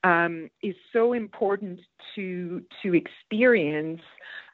um, 0.03 0.49
is 0.63 0.75
so 0.93 1.13
important 1.13 1.79
to 2.15 2.61
to 2.81 2.95
experience 2.95 4.01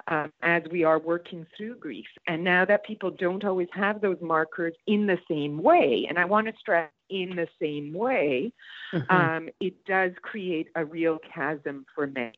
um, 0.07 0.31
as 0.41 0.63
we 0.71 0.83
are 0.83 0.99
working 0.99 1.45
through 1.55 1.77
grief. 1.77 2.05
And 2.27 2.43
now 2.43 2.65
that 2.65 2.85
people 2.85 3.11
don't 3.11 3.43
always 3.43 3.69
have 3.73 4.01
those 4.01 4.17
markers 4.21 4.73
in 4.87 5.07
the 5.07 5.17
same 5.29 5.61
way, 5.61 6.05
and 6.09 6.17
I 6.17 6.25
want 6.25 6.47
to 6.47 6.53
stress 6.59 6.91
in 7.09 7.35
the 7.35 7.47
same 7.61 7.93
way, 7.93 8.51
mm-hmm. 8.93 9.15
um, 9.15 9.49
it 9.59 9.85
does 9.85 10.11
create 10.21 10.67
a 10.75 10.83
real 10.83 11.19
chasm 11.33 11.85
for 11.93 12.07
many. 12.07 12.33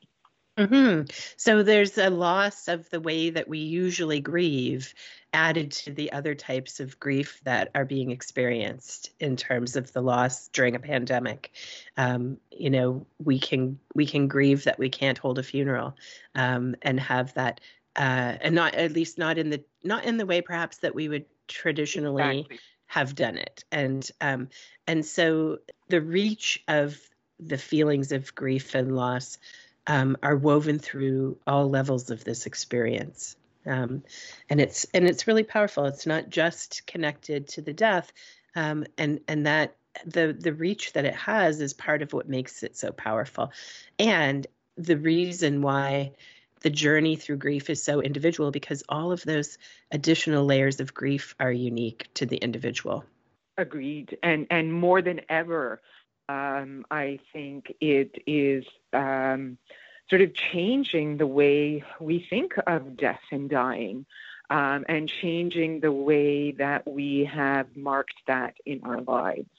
Mm-hmm. 0.58 1.10
So 1.36 1.64
there's 1.64 1.98
a 1.98 2.10
loss 2.10 2.68
of 2.68 2.90
the 2.90 3.02
way 3.02 3.30
that 3.30 3.48
we 3.48 3.60
usually 3.60 4.22
grieve 4.22 4.94
added 5.34 5.70
to 5.70 5.92
the 5.92 6.14
other 6.14 6.34
types 6.34 6.80
of 6.80 6.98
grief 6.98 7.42
that 7.44 7.70
are 7.76 7.84
being 7.84 8.12
experienced 8.12 9.12
in 9.20 9.36
terms 9.36 9.76
of 9.76 9.92
the 9.92 10.02
loss 10.02 10.48
during 10.48 10.74
a 10.76 10.80
pandemic. 10.80 11.52
Um, 11.98 12.38
you 12.52 12.70
know, 12.70 13.06
we 13.22 13.38
can 13.38 13.78
we 13.94 14.06
can 14.06 14.30
grieve 14.30 14.64
that 14.64 14.80
we 14.80 14.90
can't 14.90 15.18
hold 15.18 15.40
a 15.40 15.44
funeral 15.44 15.98
um, 16.36 16.76
and 16.82 16.98
have 17.02 17.34
that, 17.34 17.60
uh, 17.98 18.38
and 18.40 18.56
not 18.56 18.76
at 18.76 18.94
least 18.94 19.18
not 19.18 19.38
in 19.38 19.50
the 19.50 19.62
not 19.84 20.06
in 20.06 20.16
the 20.16 20.26
way 20.26 20.40
perhaps 20.40 20.78
that 20.78 20.96
we 20.96 21.10
would 21.10 21.26
traditionally 21.50 22.40
exactly. 22.40 22.60
have 22.86 23.14
done 23.14 23.38
it. 23.38 23.66
And 23.74 24.10
um, 24.22 24.48
and 24.88 25.06
so 25.06 25.58
the 25.90 26.00
reach 26.00 26.64
of 26.70 26.98
the 27.42 27.58
feelings 27.58 28.14
of 28.14 28.34
grief 28.36 28.74
and 28.74 28.96
loss 28.96 29.38
um, 29.88 30.18
are 30.24 30.36
woven 30.36 30.80
through 30.80 31.38
all 31.46 31.70
levels 31.70 32.10
of 32.10 32.24
this 32.24 32.46
experience. 32.46 33.36
Um, 33.66 34.04
and 34.50 34.62
it's 34.62 34.86
and 34.94 35.06
it's 35.08 35.28
really 35.28 35.44
powerful. 35.44 35.86
It's 35.86 36.06
not 36.06 36.30
just 36.30 36.86
connected 36.86 37.48
to 37.50 37.62
the 37.62 37.74
death, 37.74 38.12
um, 38.56 38.86
and 38.98 39.20
and 39.28 39.46
that 39.48 39.76
the 40.06 40.36
the 40.38 40.54
reach 40.54 40.94
that 40.94 41.06
it 41.06 41.16
has 41.16 41.62
is 41.62 41.74
part 41.74 42.02
of 42.02 42.14
what 42.14 42.30
makes 42.30 42.62
it 42.64 42.78
so 42.78 42.92
powerful, 42.92 43.52
and 43.98 44.46
the 44.78 44.98
reason 44.98 45.62
why 45.62 46.12
the 46.62 46.70
journey 46.70 47.16
through 47.16 47.38
grief 47.38 47.70
is 47.70 47.82
so 47.82 48.02
individual 48.02 48.52
because 48.52 48.84
all 48.90 49.12
of 49.12 49.24
those 49.24 49.58
additional 49.92 50.46
layers 50.46 50.80
of 50.80 50.94
grief 50.94 51.36
are 51.40 51.52
unique 51.52 52.08
to 52.16 52.26
the 52.26 52.38
individual. 52.38 53.04
Agreed, 53.58 54.18
and 54.22 54.48
and 54.52 54.74
more 54.74 55.02
than 55.02 55.22
ever, 55.30 55.82
um, 56.28 56.86
I 56.92 57.20
think 57.34 57.74
it 57.80 58.16
is 58.28 58.66
um, 58.96 59.58
sort 60.10 60.22
of 60.22 60.34
changing 60.34 61.18
the 61.18 61.28
way 61.28 61.84
we 62.00 62.26
think 62.30 62.54
of 62.66 62.98
death 62.98 63.22
and 63.32 63.50
dying. 63.50 64.06
Um, 64.48 64.86
and 64.88 65.10
changing 65.10 65.80
the 65.80 65.92
way 65.92 66.52
that 66.52 66.88
we 66.88 67.26
have 67.26 67.66
marked 67.76 68.14
that 68.28 68.54
in 68.64 68.80
our 68.84 69.02
lives. 69.02 69.50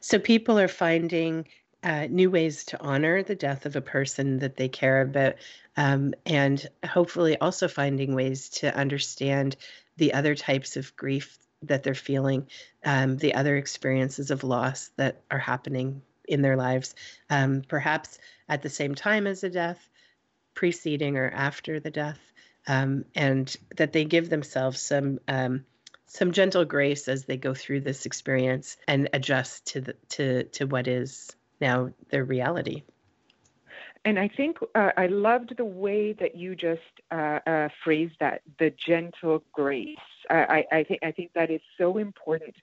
So 0.00 0.18
people 0.18 0.58
are 0.58 0.66
finding 0.66 1.46
uh, 1.84 2.08
new 2.10 2.28
ways 2.28 2.64
to 2.64 2.80
honor 2.82 3.22
the 3.22 3.36
death 3.36 3.64
of 3.64 3.76
a 3.76 3.80
person 3.80 4.40
that 4.40 4.56
they 4.56 4.68
care 4.68 5.02
about, 5.02 5.34
um, 5.76 6.14
and 6.26 6.66
hopefully 6.84 7.38
also 7.38 7.68
finding 7.68 8.16
ways 8.16 8.48
to 8.48 8.76
understand 8.76 9.56
the 9.98 10.12
other 10.14 10.34
types 10.34 10.76
of 10.76 10.96
grief 10.96 11.38
that 11.62 11.84
they're 11.84 11.94
feeling, 11.94 12.48
um, 12.84 13.18
the 13.18 13.34
other 13.34 13.56
experiences 13.56 14.32
of 14.32 14.42
loss 14.42 14.90
that 14.96 15.20
are 15.30 15.38
happening 15.38 16.02
in 16.28 16.42
their 16.42 16.56
lives, 16.56 16.94
um, 17.30 17.62
perhaps 17.66 18.18
at 18.48 18.62
the 18.62 18.68
same 18.68 18.94
time 18.94 19.26
as 19.26 19.44
a 19.44 19.50
death, 19.50 19.88
preceding 20.54 21.16
or 21.16 21.30
after 21.30 21.80
the 21.80 21.90
death, 21.90 22.20
um, 22.66 23.04
and 23.14 23.56
that 23.76 23.92
they 23.92 24.04
give 24.04 24.28
themselves 24.28 24.80
some 24.80 25.18
um, 25.28 25.64
some 26.06 26.32
gentle 26.32 26.64
grace 26.64 27.06
as 27.08 27.24
they 27.24 27.36
go 27.36 27.54
through 27.54 27.80
this 27.80 28.06
experience 28.06 28.76
and 28.86 29.10
adjust 29.12 29.66
to 29.66 29.80
the 29.80 29.94
to 30.10 30.44
to 30.44 30.66
what 30.66 30.88
is 30.88 31.34
now 31.60 31.90
their 32.10 32.24
reality. 32.24 32.82
And 34.04 34.18
I 34.18 34.28
think 34.28 34.58
uh, 34.74 34.90
I 34.96 35.06
loved 35.06 35.56
the 35.56 35.64
way 35.64 36.12
that 36.14 36.36
you 36.36 36.54
just 36.54 36.80
uh, 37.10 37.40
uh, 37.46 37.68
phrased 37.84 38.14
that, 38.20 38.42
the 38.58 38.72
gentle 38.86 39.42
grace. 39.52 39.96
I, 40.30 40.64
I, 40.72 40.84
think 40.84 41.00
I 41.02 41.12
think 41.12 41.32
that 41.34 41.50
is 41.50 41.60
so 41.76 41.98
important 41.98 42.54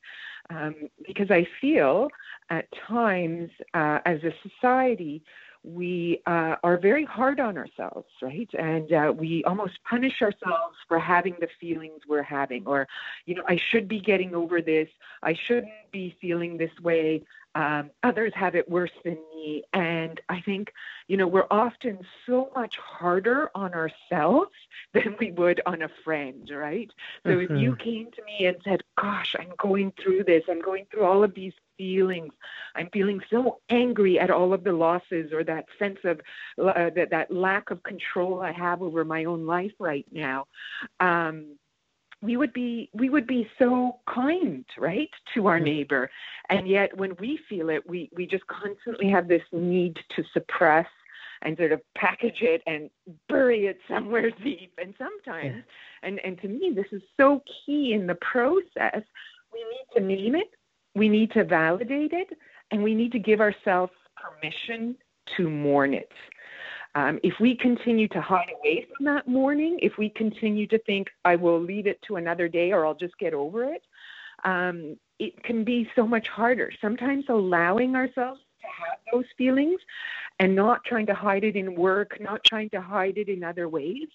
um, 0.50 0.75
because 1.05 1.31
I 1.31 1.48
feel 1.60 2.10
at 2.50 2.67
times 2.88 3.50
uh, 3.74 4.00
as 4.05 4.24
a 4.24 4.34
society 4.48 5.24
we 5.65 6.22
uh, 6.27 6.55
are 6.63 6.77
very 6.77 7.05
hard 7.05 7.39
on 7.39 7.57
ourselves, 7.57 8.07
right? 8.22 8.50
And 8.57 8.93
uh, 8.93 9.13
we 9.17 9.43
almost 9.45 9.79
punish 9.84 10.22
ourselves 10.22 10.77
for 10.88 11.00
having 11.00 11.36
the 11.39 11.48
feelings 11.60 12.01
we're 12.07 12.22
having, 12.22 12.67
or, 12.67 12.88
you 13.25 13.36
know, 13.36 13.43
I 13.48 13.60
should 13.72 13.88
be 13.88 14.00
getting 14.00 14.36
over 14.36 14.62
this. 14.62 14.88
I 15.24 15.34
shouldn't 15.34 15.72
be 15.91 16.15
feeling 16.22 16.57
this 16.57 16.72
way. 16.81 17.24
Um, 17.55 17.91
others 18.03 18.33
have 18.35 18.55
it 18.55 18.69
worse 18.69 18.91
than 19.03 19.17
me. 19.33 19.63
And 19.74 20.19
I 20.27 20.41
think, 20.41 20.71
you 21.07 21.15
know, 21.15 21.27
we're 21.27 21.47
often 21.50 22.00
so 22.25 22.51
much 22.53 22.77
harder 22.77 23.50
on 23.55 23.74
ourselves 23.74 24.51
than 24.93 25.15
we 25.19 25.31
would 25.31 25.62
on 25.65 25.81
a 25.81 25.89
friend, 26.03 26.50
right? 26.53 26.91
So 27.24 27.31
mm-hmm. 27.31 27.53
if 27.53 27.62
you 27.62 27.71
mm-hmm. 27.71 27.83
came 27.83 28.12
to 28.12 28.24
me 28.24 28.45
and 28.45 28.57
said, 28.63 28.83
Gosh, 28.97 29.35
I'm 29.39 29.53
going 29.57 29.93
through 30.01 30.25
this, 30.25 30.43
I'm 30.50 30.62
going 30.62 30.85
through 30.91 31.05
all 31.05 31.24
of 31.24 31.33
these 31.33 31.53
feelings, 31.77 32.33
I'm 32.75 32.89
feeling 32.91 33.21
so 33.29 33.59
angry 33.69 34.19
at 34.19 34.29
all 34.29 34.53
of 34.53 34.63
the 34.63 34.71
losses 34.71 35.31
or 35.33 35.43
that 35.43 35.65
sense 35.79 36.00
of 36.03 36.21
uh, 36.62 36.89
that, 36.95 37.09
that 37.12 37.31
lack 37.31 37.71
of 37.71 37.83
control 37.83 38.41
I 38.41 38.51
have 38.51 38.81
over 38.81 39.03
my 39.05 39.25
own 39.25 39.45
life 39.45 39.74
right 39.79 40.05
now. 40.12 40.47
Um, 41.00 41.57
we 42.25 42.38
would 42.38 42.53
be 42.53 42.89
we 42.94 43.10
would 43.10 43.27
be 43.27 43.48
so 43.60 44.00
kind 44.13 44.65
right 44.77 45.10
to 45.34 45.48
our 45.48 45.60
neighbor 45.60 46.10
and 46.50 46.67
yet 46.67 46.96
when 46.98 47.15
we 47.20 47.39
feel 47.48 47.70
it 47.70 47.88
we 47.88 48.10
we 48.13 48.25
just 48.25 48.46
constantly 48.48 49.10
have 49.10 49.27
this 49.27 49.44
need 49.51 49.98
to 50.15 50.24
suppress 50.34 50.88
and 51.46 51.58
sort 51.58 51.72
of 51.72 51.82
package 51.96 52.41
it 52.41 52.62
and 52.65 52.89
bury 53.29 53.67
it 53.67 53.77
somewhere 53.88 54.32
deep. 54.44 54.74
And 54.77 54.94
sometimes, 54.98 55.55
yeah. 55.55 56.08
and, 56.08 56.20
and 56.25 56.41
to 56.41 56.48
me, 56.48 56.74
this 56.75 56.88
is 56.91 57.01
so 57.17 57.44
key 57.65 57.94
in 57.94 58.08
the 58.08 58.15
process, 58.15 59.03
we 59.53 59.60
need 59.60 59.88
to 59.96 60.01
name 60.01 60.36
it, 60.36 60.50
we 60.96 61.08
need 61.08 61.32
to 61.32 61.44
validate 61.44 62.13
it, 62.13 62.29
and 62.72 62.84
we 62.84 62.96
need 62.96 63.12
to 63.12 63.20
give 63.20 63.39
ourselves 63.39 63.94
permission 64.15 64.96
to 65.38 65.50
mourn 65.50 65.94
it. 65.94 66.12
Um, 66.95 67.19
if 67.23 67.33
we 67.41 67.55
continue 67.55 68.07
to 68.09 68.21
hide 68.21 68.49
away 68.57 68.87
from 68.95 69.05
that 69.05 69.27
mourning, 69.27 69.77
if 69.81 69.97
we 69.97 70.09
continue 70.09 70.65
to 70.67 70.79
think, 70.79 71.09
I 71.25 71.35
will 71.35 71.59
leave 71.61 71.87
it 71.87 72.01
to 72.03 72.15
another 72.15 72.47
day 72.47 72.71
or 72.71 72.85
I'll 72.85 72.95
just 72.95 73.17
get 73.17 73.33
over 73.33 73.65
it, 73.65 73.83
um, 74.45 74.97
it 75.19 75.43
can 75.43 75.65
be 75.65 75.89
so 75.95 76.07
much 76.07 76.29
harder. 76.29 76.71
Sometimes 76.81 77.25
allowing 77.27 77.95
ourselves 77.95 78.39
to 78.61 78.67
have 78.67 78.99
those 79.11 79.25
feelings 79.37 79.79
and 80.39 80.55
not 80.55 80.85
trying 80.85 81.05
to 81.07 81.13
hide 81.13 81.43
it 81.43 81.57
in 81.57 81.75
work, 81.75 82.17
not 82.21 82.43
trying 82.45 82.69
to 82.69 82.81
hide 82.81 83.17
it 83.17 83.27
in 83.27 83.43
other 83.43 83.67
ways, 83.67 84.07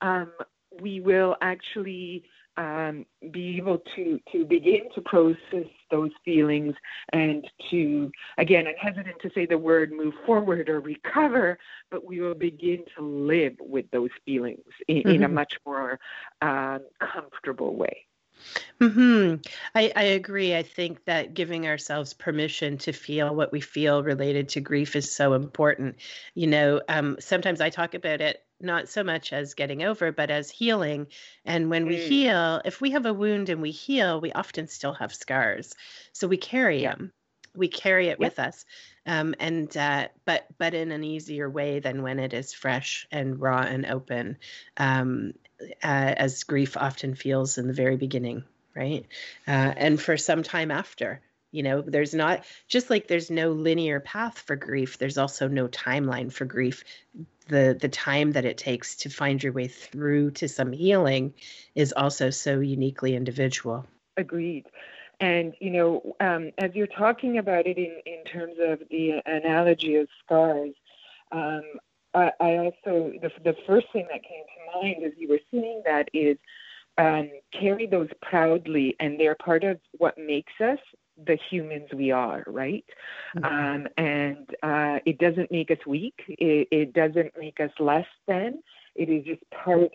um, 0.00 0.32
we 0.80 1.00
will 1.00 1.36
actually 1.40 2.24
um, 2.56 3.04
be 3.30 3.56
able 3.56 3.78
to 3.94 4.20
to 4.32 4.44
begin 4.44 4.88
to 4.94 5.00
process 5.02 5.66
those 5.90 6.10
feelings 6.24 6.74
and 7.12 7.46
to 7.70 8.10
again 8.38 8.66
i'm 8.66 8.74
hesitant 8.80 9.16
to 9.20 9.30
say 9.34 9.46
the 9.46 9.58
word 9.58 9.92
move 9.92 10.14
forward 10.24 10.68
or 10.68 10.80
recover 10.80 11.58
but 11.90 12.04
we 12.04 12.20
will 12.20 12.34
begin 12.34 12.84
to 12.96 13.02
live 13.02 13.54
with 13.60 13.84
those 13.90 14.10
feelings 14.24 14.64
in, 14.88 14.98
mm-hmm. 14.98 15.08
in 15.08 15.22
a 15.22 15.26
mm-hmm. 15.26 15.34
much 15.34 15.54
more 15.66 15.98
um, 16.42 16.80
comfortable 17.00 17.76
way 17.76 18.06
Hmm. 18.80 19.36
I, 19.74 19.92
I 19.96 20.02
agree. 20.02 20.54
I 20.54 20.62
think 20.62 21.04
that 21.06 21.32
giving 21.32 21.66
ourselves 21.66 22.12
permission 22.12 22.76
to 22.78 22.92
feel 22.92 23.34
what 23.34 23.50
we 23.50 23.62
feel 23.62 24.02
related 24.02 24.50
to 24.50 24.60
grief 24.60 24.94
is 24.94 25.10
so 25.10 25.32
important. 25.32 25.96
You 26.34 26.46
know, 26.48 26.82
um, 26.88 27.16
sometimes 27.18 27.62
I 27.62 27.70
talk 27.70 27.94
about 27.94 28.20
it 28.20 28.45
not 28.60 28.88
so 28.88 29.04
much 29.04 29.32
as 29.32 29.54
getting 29.54 29.82
over, 29.82 30.12
but 30.12 30.30
as 30.30 30.50
healing. 30.50 31.06
And 31.44 31.70
when 31.70 31.86
we 31.86 31.96
mm. 31.96 32.08
heal, 32.08 32.62
if 32.64 32.80
we 32.80 32.92
have 32.92 33.06
a 33.06 33.14
wound 33.14 33.48
and 33.48 33.60
we 33.62 33.70
heal, 33.70 34.20
we 34.20 34.32
often 34.32 34.68
still 34.68 34.94
have 34.94 35.14
scars. 35.14 35.74
So 36.12 36.28
we 36.28 36.36
carry 36.36 36.82
yeah. 36.82 36.94
them. 36.94 37.12
We 37.54 37.68
carry 37.68 38.08
it 38.08 38.10
yep. 38.10 38.18
with 38.18 38.38
us, 38.38 38.66
um, 39.06 39.34
and 39.40 39.74
uh, 39.74 40.08
but 40.26 40.44
but 40.58 40.74
in 40.74 40.92
an 40.92 41.02
easier 41.02 41.48
way 41.48 41.78
than 41.78 42.02
when 42.02 42.18
it 42.18 42.34
is 42.34 42.52
fresh 42.52 43.06
and 43.10 43.40
raw 43.40 43.62
and 43.62 43.86
open, 43.86 44.36
um, 44.76 45.32
uh, 45.60 45.66
as 45.82 46.44
grief 46.44 46.76
often 46.76 47.14
feels 47.14 47.56
in 47.56 47.66
the 47.66 47.72
very 47.72 47.96
beginning, 47.96 48.44
right? 48.74 49.06
Uh, 49.48 49.72
and 49.74 49.98
for 49.98 50.18
some 50.18 50.42
time 50.42 50.70
after, 50.70 51.22
you 51.52 51.62
know 51.62 51.80
there's 51.82 52.14
not 52.14 52.44
just 52.68 52.90
like 52.90 53.08
there's 53.08 53.30
no 53.30 53.52
linear 53.52 54.00
path 54.00 54.38
for 54.38 54.56
grief 54.56 54.98
there's 54.98 55.18
also 55.18 55.48
no 55.48 55.68
timeline 55.68 56.32
for 56.32 56.44
grief. 56.44 56.84
The 57.48 57.76
the 57.80 57.88
time 57.88 58.32
that 58.32 58.44
it 58.44 58.58
takes 58.58 58.96
to 58.96 59.08
find 59.08 59.42
your 59.42 59.52
way 59.52 59.68
through 59.68 60.32
to 60.32 60.48
some 60.48 60.72
healing 60.72 61.34
is 61.74 61.92
also 61.96 62.30
so 62.30 62.60
uniquely 62.60 63.14
individual. 63.14 63.86
Agreed. 64.16 64.66
And 65.20 65.54
you 65.60 65.70
know 65.70 66.16
um, 66.20 66.52
as 66.58 66.74
you're 66.74 66.86
talking 66.88 67.38
about 67.38 67.66
it 67.66 67.78
in, 67.78 68.00
in 68.04 68.24
terms 68.24 68.56
of 68.60 68.80
the 68.90 69.22
analogy 69.26 69.96
of 69.96 70.08
scars 70.24 70.74
um, 71.32 71.62
I, 72.14 72.32
I, 72.40 72.56
also 72.56 73.12
the, 73.20 73.30
the 73.44 73.54
first 73.66 73.86
thing 73.92 74.06
that 74.10 74.22
came 74.22 74.44
to 74.44 74.80
mind 74.80 75.04
as 75.04 75.12
you 75.18 75.28
were 75.28 75.40
saying 75.52 75.82
that 75.84 76.08
is 76.14 76.38
um, 76.98 77.30
carry 77.52 77.86
those 77.86 78.08
proudly 78.22 78.96
and 79.00 79.20
they're 79.20 79.34
part 79.36 79.64
of 79.64 79.78
what 79.98 80.16
makes 80.16 80.52
us 80.60 80.78
the 81.24 81.38
humans 81.50 81.88
we 81.94 82.10
are, 82.10 82.44
right? 82.46 82.84
Mm-hmm. 83.36 83.44
Um, 83.44 83.88
and 83.96 84.50
uh, 84.62 84.98
it 85.06 85.18
doesn't 85.18 85.50
make 85.50 85.70
us 85.70 85.78
weak. 85.86 86.20
It, 86.28 86.68
it, 86.70 86.92
doesn't 86.92 87.32
make 87.38 87.60
us 87.60 87.70
less 87.78 88.06
than. 88.26 88.62
It 88.94 89.08
is 89.08 89.24
just 89.24 89.42
part 89.50 89.92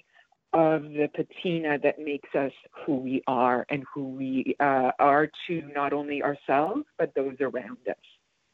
of 0.53 0.83
the 0.83 1.09
patina 1.13 1.79
that 1.79 1.99
makes 1.99 2.33
us 2.35 2.51
who 2.85 2.97
we 2.97 3.23
are 3.27 3.65
and 3.69 3.85
who 3.93 4.09
we 4.09 4.55
uh, 4.59 4.91
are 4.99 5.29
to 5.47 5.61
not 5.73 5.93
only 5.93 6.21
ourselves 6.21 6.83
but 6.97 7.13
those 7.15 7.35
around 7.39 7.77
us. 7.87 7.95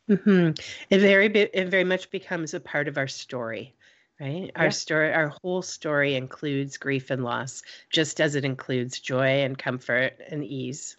Mm-hmm. 0.09 0.51
It 0.89 1.00
very 1.00 1.25
it 1.25 1.69
very 1.69 1.83
much 1.83 2.12
becomes 2.12 2.53
a 2.53 2.59
part 2.59 2.88
of 2.88 2.97
our 2.97 3.07
story 3.07 3.74
right 4.19 4.51
our 4.55 4.71
story 4.71 5.13
our 5.13 5.27
whole 5.27 5.62
story 5.62 6.15
includes 6.15 6.77
grief 6.77 7.12
and 7.12 7.24
loss 7.24 7.62
just 7.91 8.19
as 8.19 8.36
it 8.36 8.45
includes 8.45 9.00
joy 9.00 9.43
and 9.43 9.57
comfort 9.57 10.19
and 10.29 10.43
ease 10.43 10.97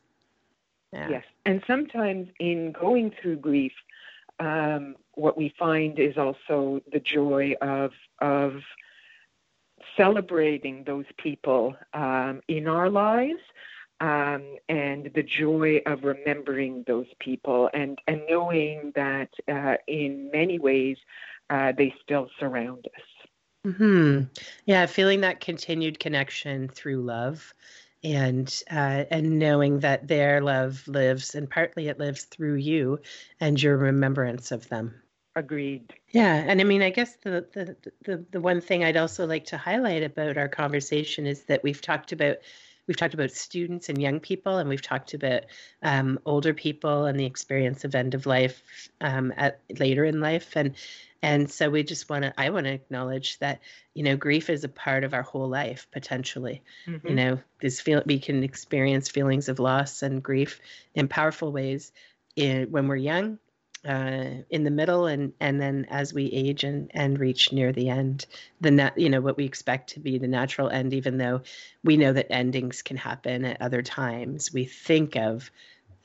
yeah. 0.93 1.09
Yes. 1.11 1.25
And 1.45 1.63
sometimes 1.67 2.29
in 2.39 2.73
going 2.73 3.13
through 3.21 3.37
grief, 3.37 3.73
um, 4.41 4.97
what 5.15 5.37
we 5.37 5.55
find 5.59 5.99
is 5.99 6.17
also 6.17 6.81
the 6.93 7.01
joy 7.01 7.55
of 7.61 7.93
of 8.21 8.63
celebrating 9.97 10.85
those 10.85 11.05
people 11.19 11.77
um, 11.93 12.41
in 12.49 12.69
our 12.69 12.89
lives 12.89 13.41
um, 14.01 14.57
and 14.69 15.11
the 15.15 15.23
joy 15.23 15.81
of 15.87 16.05
remembering 16.05 16.85
those 16.87 17.07
people 17.19 17.69
and, 17.75 17.99
and 18.07 18.23
knowing 18.29 18.93
that 18.95 19.29
uh, 19.49 19.75
in 19.87 20.31
many 20.33 20.59
ways 20.59 20.97
uh, 21.51 21.73
they 21.77 21.93
still 22.03 22.29
surround 22.39 22.87
us. 22.97 23.73
Hmm. 23.77 24.23
Yeah, 24.67 24.87
feeling 24.87 25.21
that 25.23 25.41
continued 25.41 25.99
connection 25.99 26.69
through 26.69 27.03
love 27.03 27.53
and 28.05 28.63
uh, 28.71 29.05
and 29.11 29.39
knowing 29.39 29.81
that 29.81 30.09
their 30.09 30.41
love 30.41 30.87
lives 30.87 31.35
and 31.35 31.51
partly 31.51 31.89
it 31.89 31.99
lives 31.99 32.25
through 32.25 32.55
you 32.55 33.01
and 33.41 33.61
your 33.61 33.77
remembrance 33.77 34.53
of 34.53 34.69
them. 34.69 34.95
Agreed. 35.37 35.95
Yeah 36.11 36.35
and 36.35 36.61
i 36.61 36.65
mean 36.65 36.83
i 36.83 36.91
guess 36.91 37.17
the, 37.23 37.47
the 37.53 37.77
the 38.05 38.25
the 38.33 38.41
one 38.41 38.61
thing 38.61 38.83
i'd 38.83 38.97
also 38.97 39.27
like 39.27 39.45
to 39.47 39.59
highlight 39.59 40.03
about 40.03 40.37
our 40.37 40.49
conversation 40.49 41.27
is 41.27 41.45
that 41.45 41.63
we've 41.63 41.83
talked 41.83 42.13
about 42.13 42.39
we've 42.89 42.97
talked 42.97 43.15
about 43.15 43.31
students 43.31 43.89
and 43.89 44.03
young 44.03 44.19
people 44.19 44.57
and 44.57 44.69
we've 44.69 44.83
talked 44.83 45.15
about 45.15 45.45
um, 45.83 46.19
older 46.25 46.53
people 46.53 47.05
and 47.05 47.21
the 47.21 47.27
experience 47.27 47.85
of 47.85 47.95
end 47.95 48.15
of 48.15 48.27
life 48.27 48.91
um, 49.01 49.33
at 49.37 49.61
later 49.79 50.05
in 50.05 50.21
life. 50.21 50.57
And 50.57 50.75
and 51.23 51.51
so 51.51 51.69
we 51.71 51.83
just 51.83 52.09
want 52.09 52.23
to 52.23 52.33
i 52.39 52.51
want 52.51 52.67
to 52.67 52.73
acknowledge 52.73 53.39
that 53.39 53.61
you 53.95 54.03
know 54.03 54.17
grief 54.17 54.51
is 54.51 54.65
a 54.65 54.69
part 54.69 55.05
of 55.05 55.15
our 55.15 55.23
whole 55.23 55.49
life 55.49 55.87
potentially 55.91 56.63
mm-hmm. 56.87 57.07
you 57.07 57.15
know 57.15 57.39
this 57.61 57.81
feel 57.81 58.03
we 58.07 58.19
can 58.19 58.43
experience 58.43 59.09
feelings 59.09 59.49
of 59.49 59.59
loss 59.59 60.03
and 60.03 60.23
grief 60.23 60.61
in 60.95 61.09
powerful 61.09 61.53
ways 61.53 61.93
in, 62.37 62.71
when 62.71 62.89
we're 62.89 62.97
young 62.97 63.39
uh, 63.87 64.43
in 64.51 64.65
the 64.65 64.71
middle 64.71 65.07
and 65.07 65.33
and 65.39 65.61
then 65.61 65.87
as 65.89 66.13
we 66.13 66.27
age 66.27 66.65
and 66.65 66.91
and 66.95 67.21
reach 67.21 67.53
near 67.53 67.73
the 67.73 67.89
end 67.89 68.27
the 68.61 68.71
nat, 68.71 68.99
you 68.99 69.09
know 69.09 69.21
what 69.21 69.37
we 69.37 69.45
expect 69.45 69.91
to 69.91 70.01
be 70.01 70.19
the 70.19 70.27
natural 70.27 70.69
end 70.69 70.93
even 70.93 71.17
though 71.17 71.41
we 71.85 71.97
know 71.97 72.13
that 72.13 72.33
endings 72.33 72.83
can 72.83 72.97
happen 72.97 73.45
at 73.45 73.63
other 73.63 73.83
times 73.83 74.53
we 74.53 74.65
think 74.65 75.17
of 75.17 75.51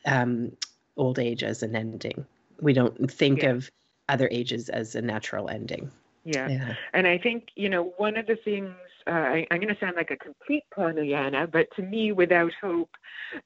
um, 0.06 0.52
old 0.96 1.18
age 1.18 1.44
as 1.44 1.64
an 1.64 1.76
ending 1.76 2.26
we 2.62 2.74
don't 2.74 3.12
think 3.12 3.42
yeah. 3.42 3.50
of 3.50 3.72
other 4.14 4.30
ages 4.32 4.70
as 4.70 4.96
a 4.96 5.02
natural 5.02 5.50
ending. 5.50 5.92
Yeah. 6.24 6.48
yeah. 6.48 6.76
And 6.94 7.08
I 7.08 7.18
think, 7.18 7.50
you 7.56 7.70
know, 7.70 7.94
one 7.98 8.18
of 8.18 8.28
the 8.28 8.38
things, 8.38 8.74
uh, 9.06 9.12
I, 9.12 9.48
am 9.52 9.60
going 9.60 9.74
to 9.74 9.80
sound 9.80 9.98
like 9.98 10.12
a 10.12 10.16
complete 10.16 10.64
Pollyanna, 10.74 11.48
but 11.48 11.68
to 11.76 11.82
me, 11.82 12.14
without 12.14 12.54
hope, 12.62 12.90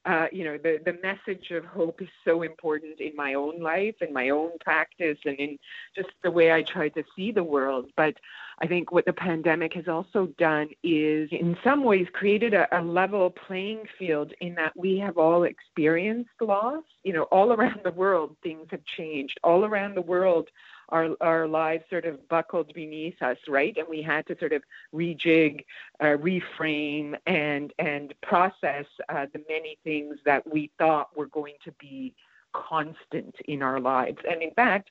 uh, 0.04 0.26
you 0.30 0.44
know, 0.44 0.58
the, 0.58 0.80
the 0.84 0.98
message 1.02 1.50
of 1.50 1.64
hope 1.64 2.00
is 2.00 2.08
so 2.24 2.42
important 2.42 3.00
in 3.00 3.16
my 3.16 3.34
own 3.34 3.60
life, 3.60 3.96
in 4.00 4.12
my 4.12 4.30
own 4.30 4.50
practice, 4.60 5.18
and 5.24 5.36
in 5.36 5.58
just 5.96 6.10
the 6.22 6.30
way 6.30 6.52
I 6.52 6.62
try 6.62 6.88
to 6.90 7.02
see 7.16 7.32
the 7.32 7.42
world. 7.42 7.90
But 7.96 8.14
I 8.60 8.66
think 8.66 8.92
what 8.92 9.06
the 9.06 9.12
pandemic 9.12 9.74
has 9.74 9.88
also 9.88 10.26
done 10.38 10.68
is, 10.84 11.28
in 11.32 11.56
some 11.64 11.82
ways, 11.82 12.06
created 12.12 12.54
a, 12.54 12.68
a 12.78 12.82
level 12.82 13.30
playing 13.30 13.84
field 13.98 14.32
in 14.40 14.54
that 14.54 14.76
we 14.76 14.98
have 14.98 15.18
all 15.18 15.42
experienced 15.44 16.30
loss. 16.40 16.84
You 17.02 17.14
know, 17.14 17.22
all 17.24 17.52
around 17.52 17.80
the 17.82 17.92
world, 17.92 18.36
things 18.42 18.68
have 18.70 18.84
changed. 18.84 19.40
All 19.42 19.64
around 19.64 19.96
the 19.96 20.02
world, 20.02 20.48
our 20.90 21.10
our 21.20 21.46
lives 21.46 21.84
sort 21.90 22.04
of 22.04 22.28
buckled 22.28 22.72
beneath 22.74 23.20
us, 23.22 23.36
right? 23.48 23.76
And 23.76 23.86
we 23.88 24.02
had 24.02 24.26
to 24.28 24.38
sort 24.38 24.52
of 24.52 24.62
rejig, 24.94 25.64
uh, 26.00 26.16
reframe, 26.16 27.14
and 27.26 27.72
and 27.78 28.14
process 28.22 28.86
uh, 29.08 29.26
the 29.32 29.42
many 29.48 29.78
things 29.84 30.16
that 30.24 30.50
we 30.50 30.70
thought 30.78 31.16
were 31.16 31.26
going 31.26 31.54
to 31.64 31.72
be 31.72 32.14
constant 32.52 33.34
in 33.46 33.62
our 33.62 33.80
lives. 33.80 34.18
And 34.28 34.42
in 34.42 34.52
fact, 34.52 34.90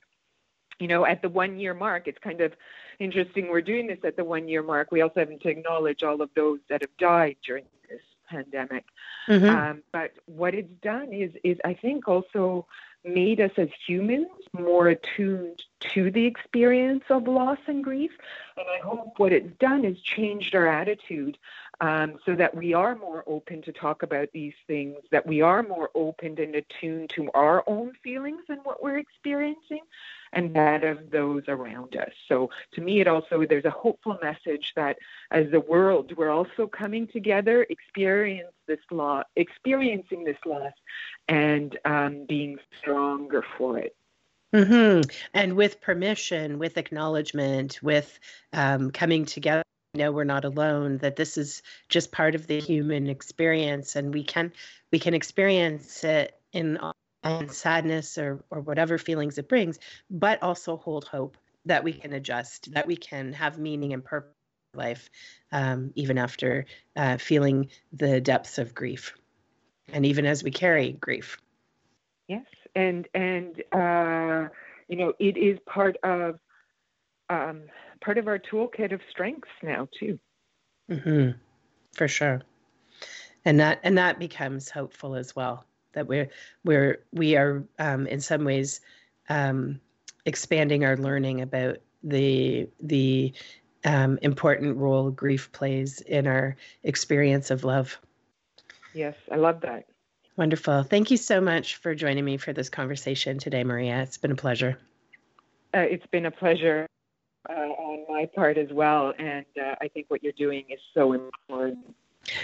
you 0.80 0.88
know, 0.88 1.06
at 1.06 1.22
the 1.22 1.30
one 1.30 1.60
year 1.60 1.74
mark, 1.74 2.08
it's 2.08 2.20
kind 2.20 2.42
of 2.42 2.54
interesting 3.00 3.50
we're 3.50 3.62
doing 3.62 3.88
this 3.88 4.00
at 4.04 4.16
the 4.16 4.24
one 4.24 4.48
year 4.48 4.64
mark. 4.64 4.92
We 4.92 5.02
also 5.02 5.22
have 5.22 5.40
to 5.40 5.50
acknowledge 5.50 6.04
all 6.04 6.22
of 6.22 6.30
those 6.36 6.60
that 6.70 6.82
have 6.82 6.96
died 6.98 7.38
during 7.46 7.66
this 7.90 8.02
pandemic. 8.30 8.86
Mm-hmm. 9.28 9.50
Um, 9.50 9.84
but 9.92 10.12
what 10.26 10.54
it's 10.54 10.72
done 10.82 11.14
is, 11.14 11.32
is 11.44 11.58
I 11.66 11.74
think 11.74 12.08
also 12.08 12.68
made 13.08 13.40
us 13.40 13.52
as 13.58 13.70
humans 13.86 14.28
more 14.54 14.88
attuned 14.90 15.64
to 15.80 16.12
the 16.12 16.26
experience 16.26 17.04
of 17.10 17.28
loss 17.28 17.60
and 17.68 17.84
grief. 17.84 18.12
And 18.58 18.66
I 18.68 18.86
hope 18.86 19.14
what 19.18 19.32
it's 19.32 19.56
done 19.60 19.86
is 19.86 20.00
changed 20.02 20.56
our 20.56 20.68
attitude 20.68 21.38
um, 21.80 22.20
so 22.26 22.36
that 22.36 22.56
we 22.56 22.74
are 22.74 22.96
more 22.96 23.24
open 23.28 23.62
to 23.64 23.72
talk 23.72 24.04
about 24.04 24.30
these 24.34 24.56
things, 24.66 24.98
that 25.12 25.26
we 25.26 25.42
are 25.42 25.64
more 25.64 25.90
open 25.96 26.40
and 26.40 26.56
attuned 26.56 27.10
to 27.12 27.30
our 27.34 27.64
own 27.68 27.94
feelings 28.04 28.44
and 28.50 28.60
what 28.64 28.82
we're 28.82 28.98
experiencing 28.98 29.82
and 30.34 30.56
that 30.56 30.84
of 30.84 31.10
those 31.12 31.44
around 31.48 31.96
us. 31.96 32.12
So 32.28 32.50
to 32.74 32.82
me, 32.82 33.00
it 33.02 33.08
also, 33.08 33.46
there's 33.46 33.66
a 33.66 33.70
hopeful 33.70 34.18
message 34.22 34.74
that 34.76 34.98
as 35.32 35.50
the 35.52 35.60
world, 35.60 36.16
we're 36.18 36.30
also 36.30 36.68
coming 36.68 37.08
together, 37.08 37.66
experience 37.70 38.52
this 38.68 38.80
loss, 38.92 39.26
experiencing 39.36 40.24
this 40.24 40.38
loss 40.46 40.74
and 41.28 41.78
um, 41.86 42.26
being 42.28 42.58
stronger 42.80 43.44
for 43.58 43.80
it. 43.80 43.96
Mm-hmm. 44.54 45.10
And 45.34 45.56
with 45.56 45.82
permission, 45.82 46.58
with 46.58 46.78
acknowledgement, 46.78 47.80
with 47.84 48.18
um, 48.54 48.92
coming 48.92 49.26
together 49.26 49.64
know 49.98 50.12
we're 50.12 50.24
not 50.24 50.46
alone 50.46 50.98
that 51.00 51.16
this 51.16 51.38
is 51.38 51.62
just 51.90 52.12
part 52.12 52.36
of 52.36 52.48
the 52.48 52.62
human 52.62 53.10
experience 53.10 53.96
and 53.96 54.14
we 54.14 54.24
can 54.24 54.54
we 54.92 55.00
can 55.00 55.14
experience 55.14 56.04
it 56.04 56.40
in, 56.54 56.78
in 57.28 57.50
sadness 57.50 58.18
or 58.18 58.44
or 58.50 58.62
whatever 58.62 58.98
feelings 58.98 59.38
it 59.38 59.50
brings 59.50 59.80
but 60.10 60.42
also 60.42 60.78
hold 60.78 61.06
hope 61.06 61.38
that 61.66 61.84
we 61.84 61.94
can 61.94 62.14
adjust 62.14 62.72
that 62.74 62.88
we 62.88 62.96
can 62.96 63.34
have 63.34 63.58
meaning 63.58 63.94
and 63.94 64.04
purpose 64.04 64.34
in 64.74 64.80
life 64.80 65.10
um, 65.52 65.92
even 65.96 66.18
after 66.18 66.66
uh, 66.96 67.18
feeling 67.18 67.70
the 67.94 68.22
depths 68.22 68.58
of 68.58 68.74
grief 68.74 69.14
and 69.92 70.06
even 70.06 70.26
as 70.26 70.44
we 70.44 70.52
carry 70.52 70.92
grief 70.94 71.38
yes 72.28 72.46
and 72.76 73.08
and 73.14 73.64
uh, 73.72 74.48
you 74.88 74.96
know 74.96 75.14
it 75.20 75.38
is 75.38 75.58
part 75.66 75.98
of 76.04 76.40
um, 77.30 77.64
part 78.02 78.18
of 78.18 78.28
our 78.28 78.40
toolkit 78.40 78.94
of 78.94 79.02
strengths 79.10 79.50
now 79.64 79.88
too. 80.00 80.20
Mm-hmm. 80.90 81.32
For 81.94 82.08
sure, 82.08 82.42
and 83.44 83.60
that 83.60 83.80
and 83.84 83.98
that 83.98 84.20
becomes 84.20 84.70
hopeful 84.70 85.16
as 85.16 85.36
well. 85.36 85.66
That 85.98 86.08
we're 86.08 86.30
we're 86.64 87.04
we 87.12 87.36
are 87.36 87.64
um, 87.80 88.06
in 88.06 88.22
some 88.22 88.46
ways 88.46 88.82
um, 89.30 89.82
expanding 90.26 90.86
our 90.86 90.96
learning 90.96 91.42
about 91.42 91.78
the 92.04 92.70
the 92.80 93.34
um, 93.84 94.20
important 94.22 94.78
role 94.78 95.10
grief 95.10 95.52
plays 95.54 96.02
in 96.02 96.28
our 96.28 96.56
experience 96.84 97.50
of 97.50 97.64
love. 97.64 97.98
Yes, 98.94 99.16
I 99.32 99.38
love 99.38 99.62
that. 99.62 99.86
Wonderful. 100.36 100.84
Thank 100.84 101.10
you 101.10 101.18
so 101.18 101.42
much 101.42 101.78
for 101.78 101.96
joining 101.96 102.24
me 102.24 102.38
for 102.38 102.54
this 102.54 102.70
conversation 102.70 103.40
today, 103.40 103.64
Maria. 103.64 104.04
It's 104.04 104.20
been 104.20 104.32
a 104.32 104.36
pleasure. 104.36 104.78
Uh, 105.74 105.80
it's 105.80 106.06
been 106.12 106.28
a 106.28 106.32
pleasure 106.32 106.86
uh, 107.50 107.54
on 107.54 108.06
my 108.08 108.28
part 108.36 108.60
as 108.60 108.70
well. 108.72 109.14
And 109.18 109.48
uh, 109.60 109.74
I 109.82 109.88
think 109.88 110.06
what 110.10 110.22
you're 110.22 110.34
doing 110.38 110.66
is 110.70 110.80
so 110.94 111.14
important. 111.14 111.96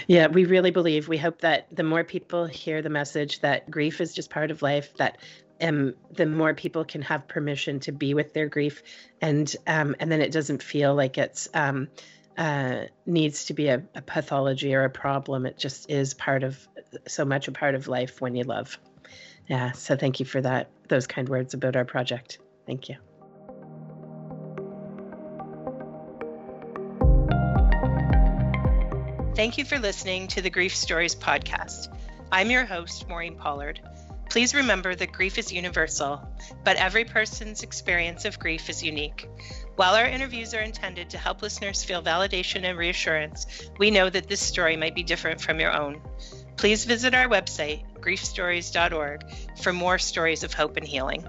Yeah, 0.06 0.28
we 0.28 0.44
really 0.44 0.70
believe. 0.70 1.08
We 1.08 1.18
hope 1.18 1.40
that 1.42 1.66
the 1.70 1.82
more 1.82 2.04
people 2.04 2.46
hear 2.46 2.82
the 2.82 2.90
message 2.90 3.40
that 3.40 3.70
grief 3.70 4.00
is 4.00 4.14
just 4.14 4.30
part 4.30 4.50
of 4.50 4.62
life, 4.62 4.96
that 4.96 5.18
um, 5.60 5.94
the 6.10 6.26
more 6.26 6.54
people 6.54 6.84
can 6.84 7.02
have 7.02 7.28
permission 7.28 7.80
to 7.80 7.92
be 7.92 8.14
with 8.14 8.32
their 8.32 8.48
grief, 8.48 8.82
and 9.20 9.54
um, 9.66 9.94
and 10.00 10.10
then 10.10 10.20
it 10.20 10.32
doesn't 10.32 10.62
feel 10.62 10.94
like 10.94 11.18
it's 11.18 11.48
um, 11.54 11.88
uh, 12.36 12.84
needs 13.06 13.46
to 13.46 13.54
be 13.54 13.68
a, 13.68 13.82
a 13.94 14.02
pathology 14.02 14.74
or 14.74 14.84
a 14.84 14.90
problem. 14.90 15.46
It 15.46 15.58
just 15.58 15.90
is 15.90 16.14
part 16.14 16.42
of 16.42 16.66
so 17.06 17.24
much 17.24 17.48
a 17.48 17.52
part 17.52 17.74
of 17.74 17.88
life 17.88 18.20
when 18.20 18.34
you 18.34 18.44
love. 18.44 18.78
Yeah. 19.46 19.72
So 19.72 19.96
thank 19.96 20.20
you 20.20 20.26
for 20.26 20.40
that. 20.40 20.70
Those 20.88 21.06
kind 21.06 21.28
words 21.28 21.54
about 21.54 21.76
our 21.76 21.84
project. 21.84 22.38
Thank 22.66 22.88
you. 22.88 22.96
Thank 29.44 29.58
you 29.58 29.66
for 29.66 29.78
listening 29.78 30.26
to 30.28 30.40
the 30.40 30.48
Grief 30.48 30.74
Stories 30.74 31.14
podcast. 31.14 31.94
I'm 32.32 32.50
your 32.50 32.64
host, 32.64 33.06
Maureen 33.10 33.36
Pollard. 33.36 33.78
Please 34.30 34.54
remember 34.54 34.94
that 34.94 35.12
grief 35.12 35.36
is 35.36 35.52
universal, 35.52 36.26
but 36.64 36.78
every 36.78 37.04
person's 37.04 37.62
experience 37.62 38.24
of 38.24 38.38
grief 38.38 38.70
is 38.70 38.82
unique. 38.82 39.28
While 39.76 39.96
our 39.96 40.06
interviews 40.06 40.54
are 40.54 40.62
intended 40.62 41.10
to 41.10 41.18
help 41.18 41.42
listeners 41.42 41.84
feel 41.84 42.02
validation 42.02 42.64
and 42.64 42.78
reassurance, 42.78 43.68
we 43.78 43.90
know 43.90 44.08
that 44.08 44.28
this 44.28 44.40
story 44.40 44.78
might 44.78 44.94
be 44.94 45.02
different 45.02 45.42
from 45.42 45.60
your 45.60 45.78
own. 45.78 46.00
Please 46.56 46.86
visit 46.86 47.12
our 47.12 47.28
website, 47.28 47.84
griefstories.org, 48.00 49.24
for 49.60 49.74
more 49.74 49.98
stories 49.98 50.42
of 50.42 50.54
hope 50.54 50.78
and 50.78 50.88
healing. 50.88 51.22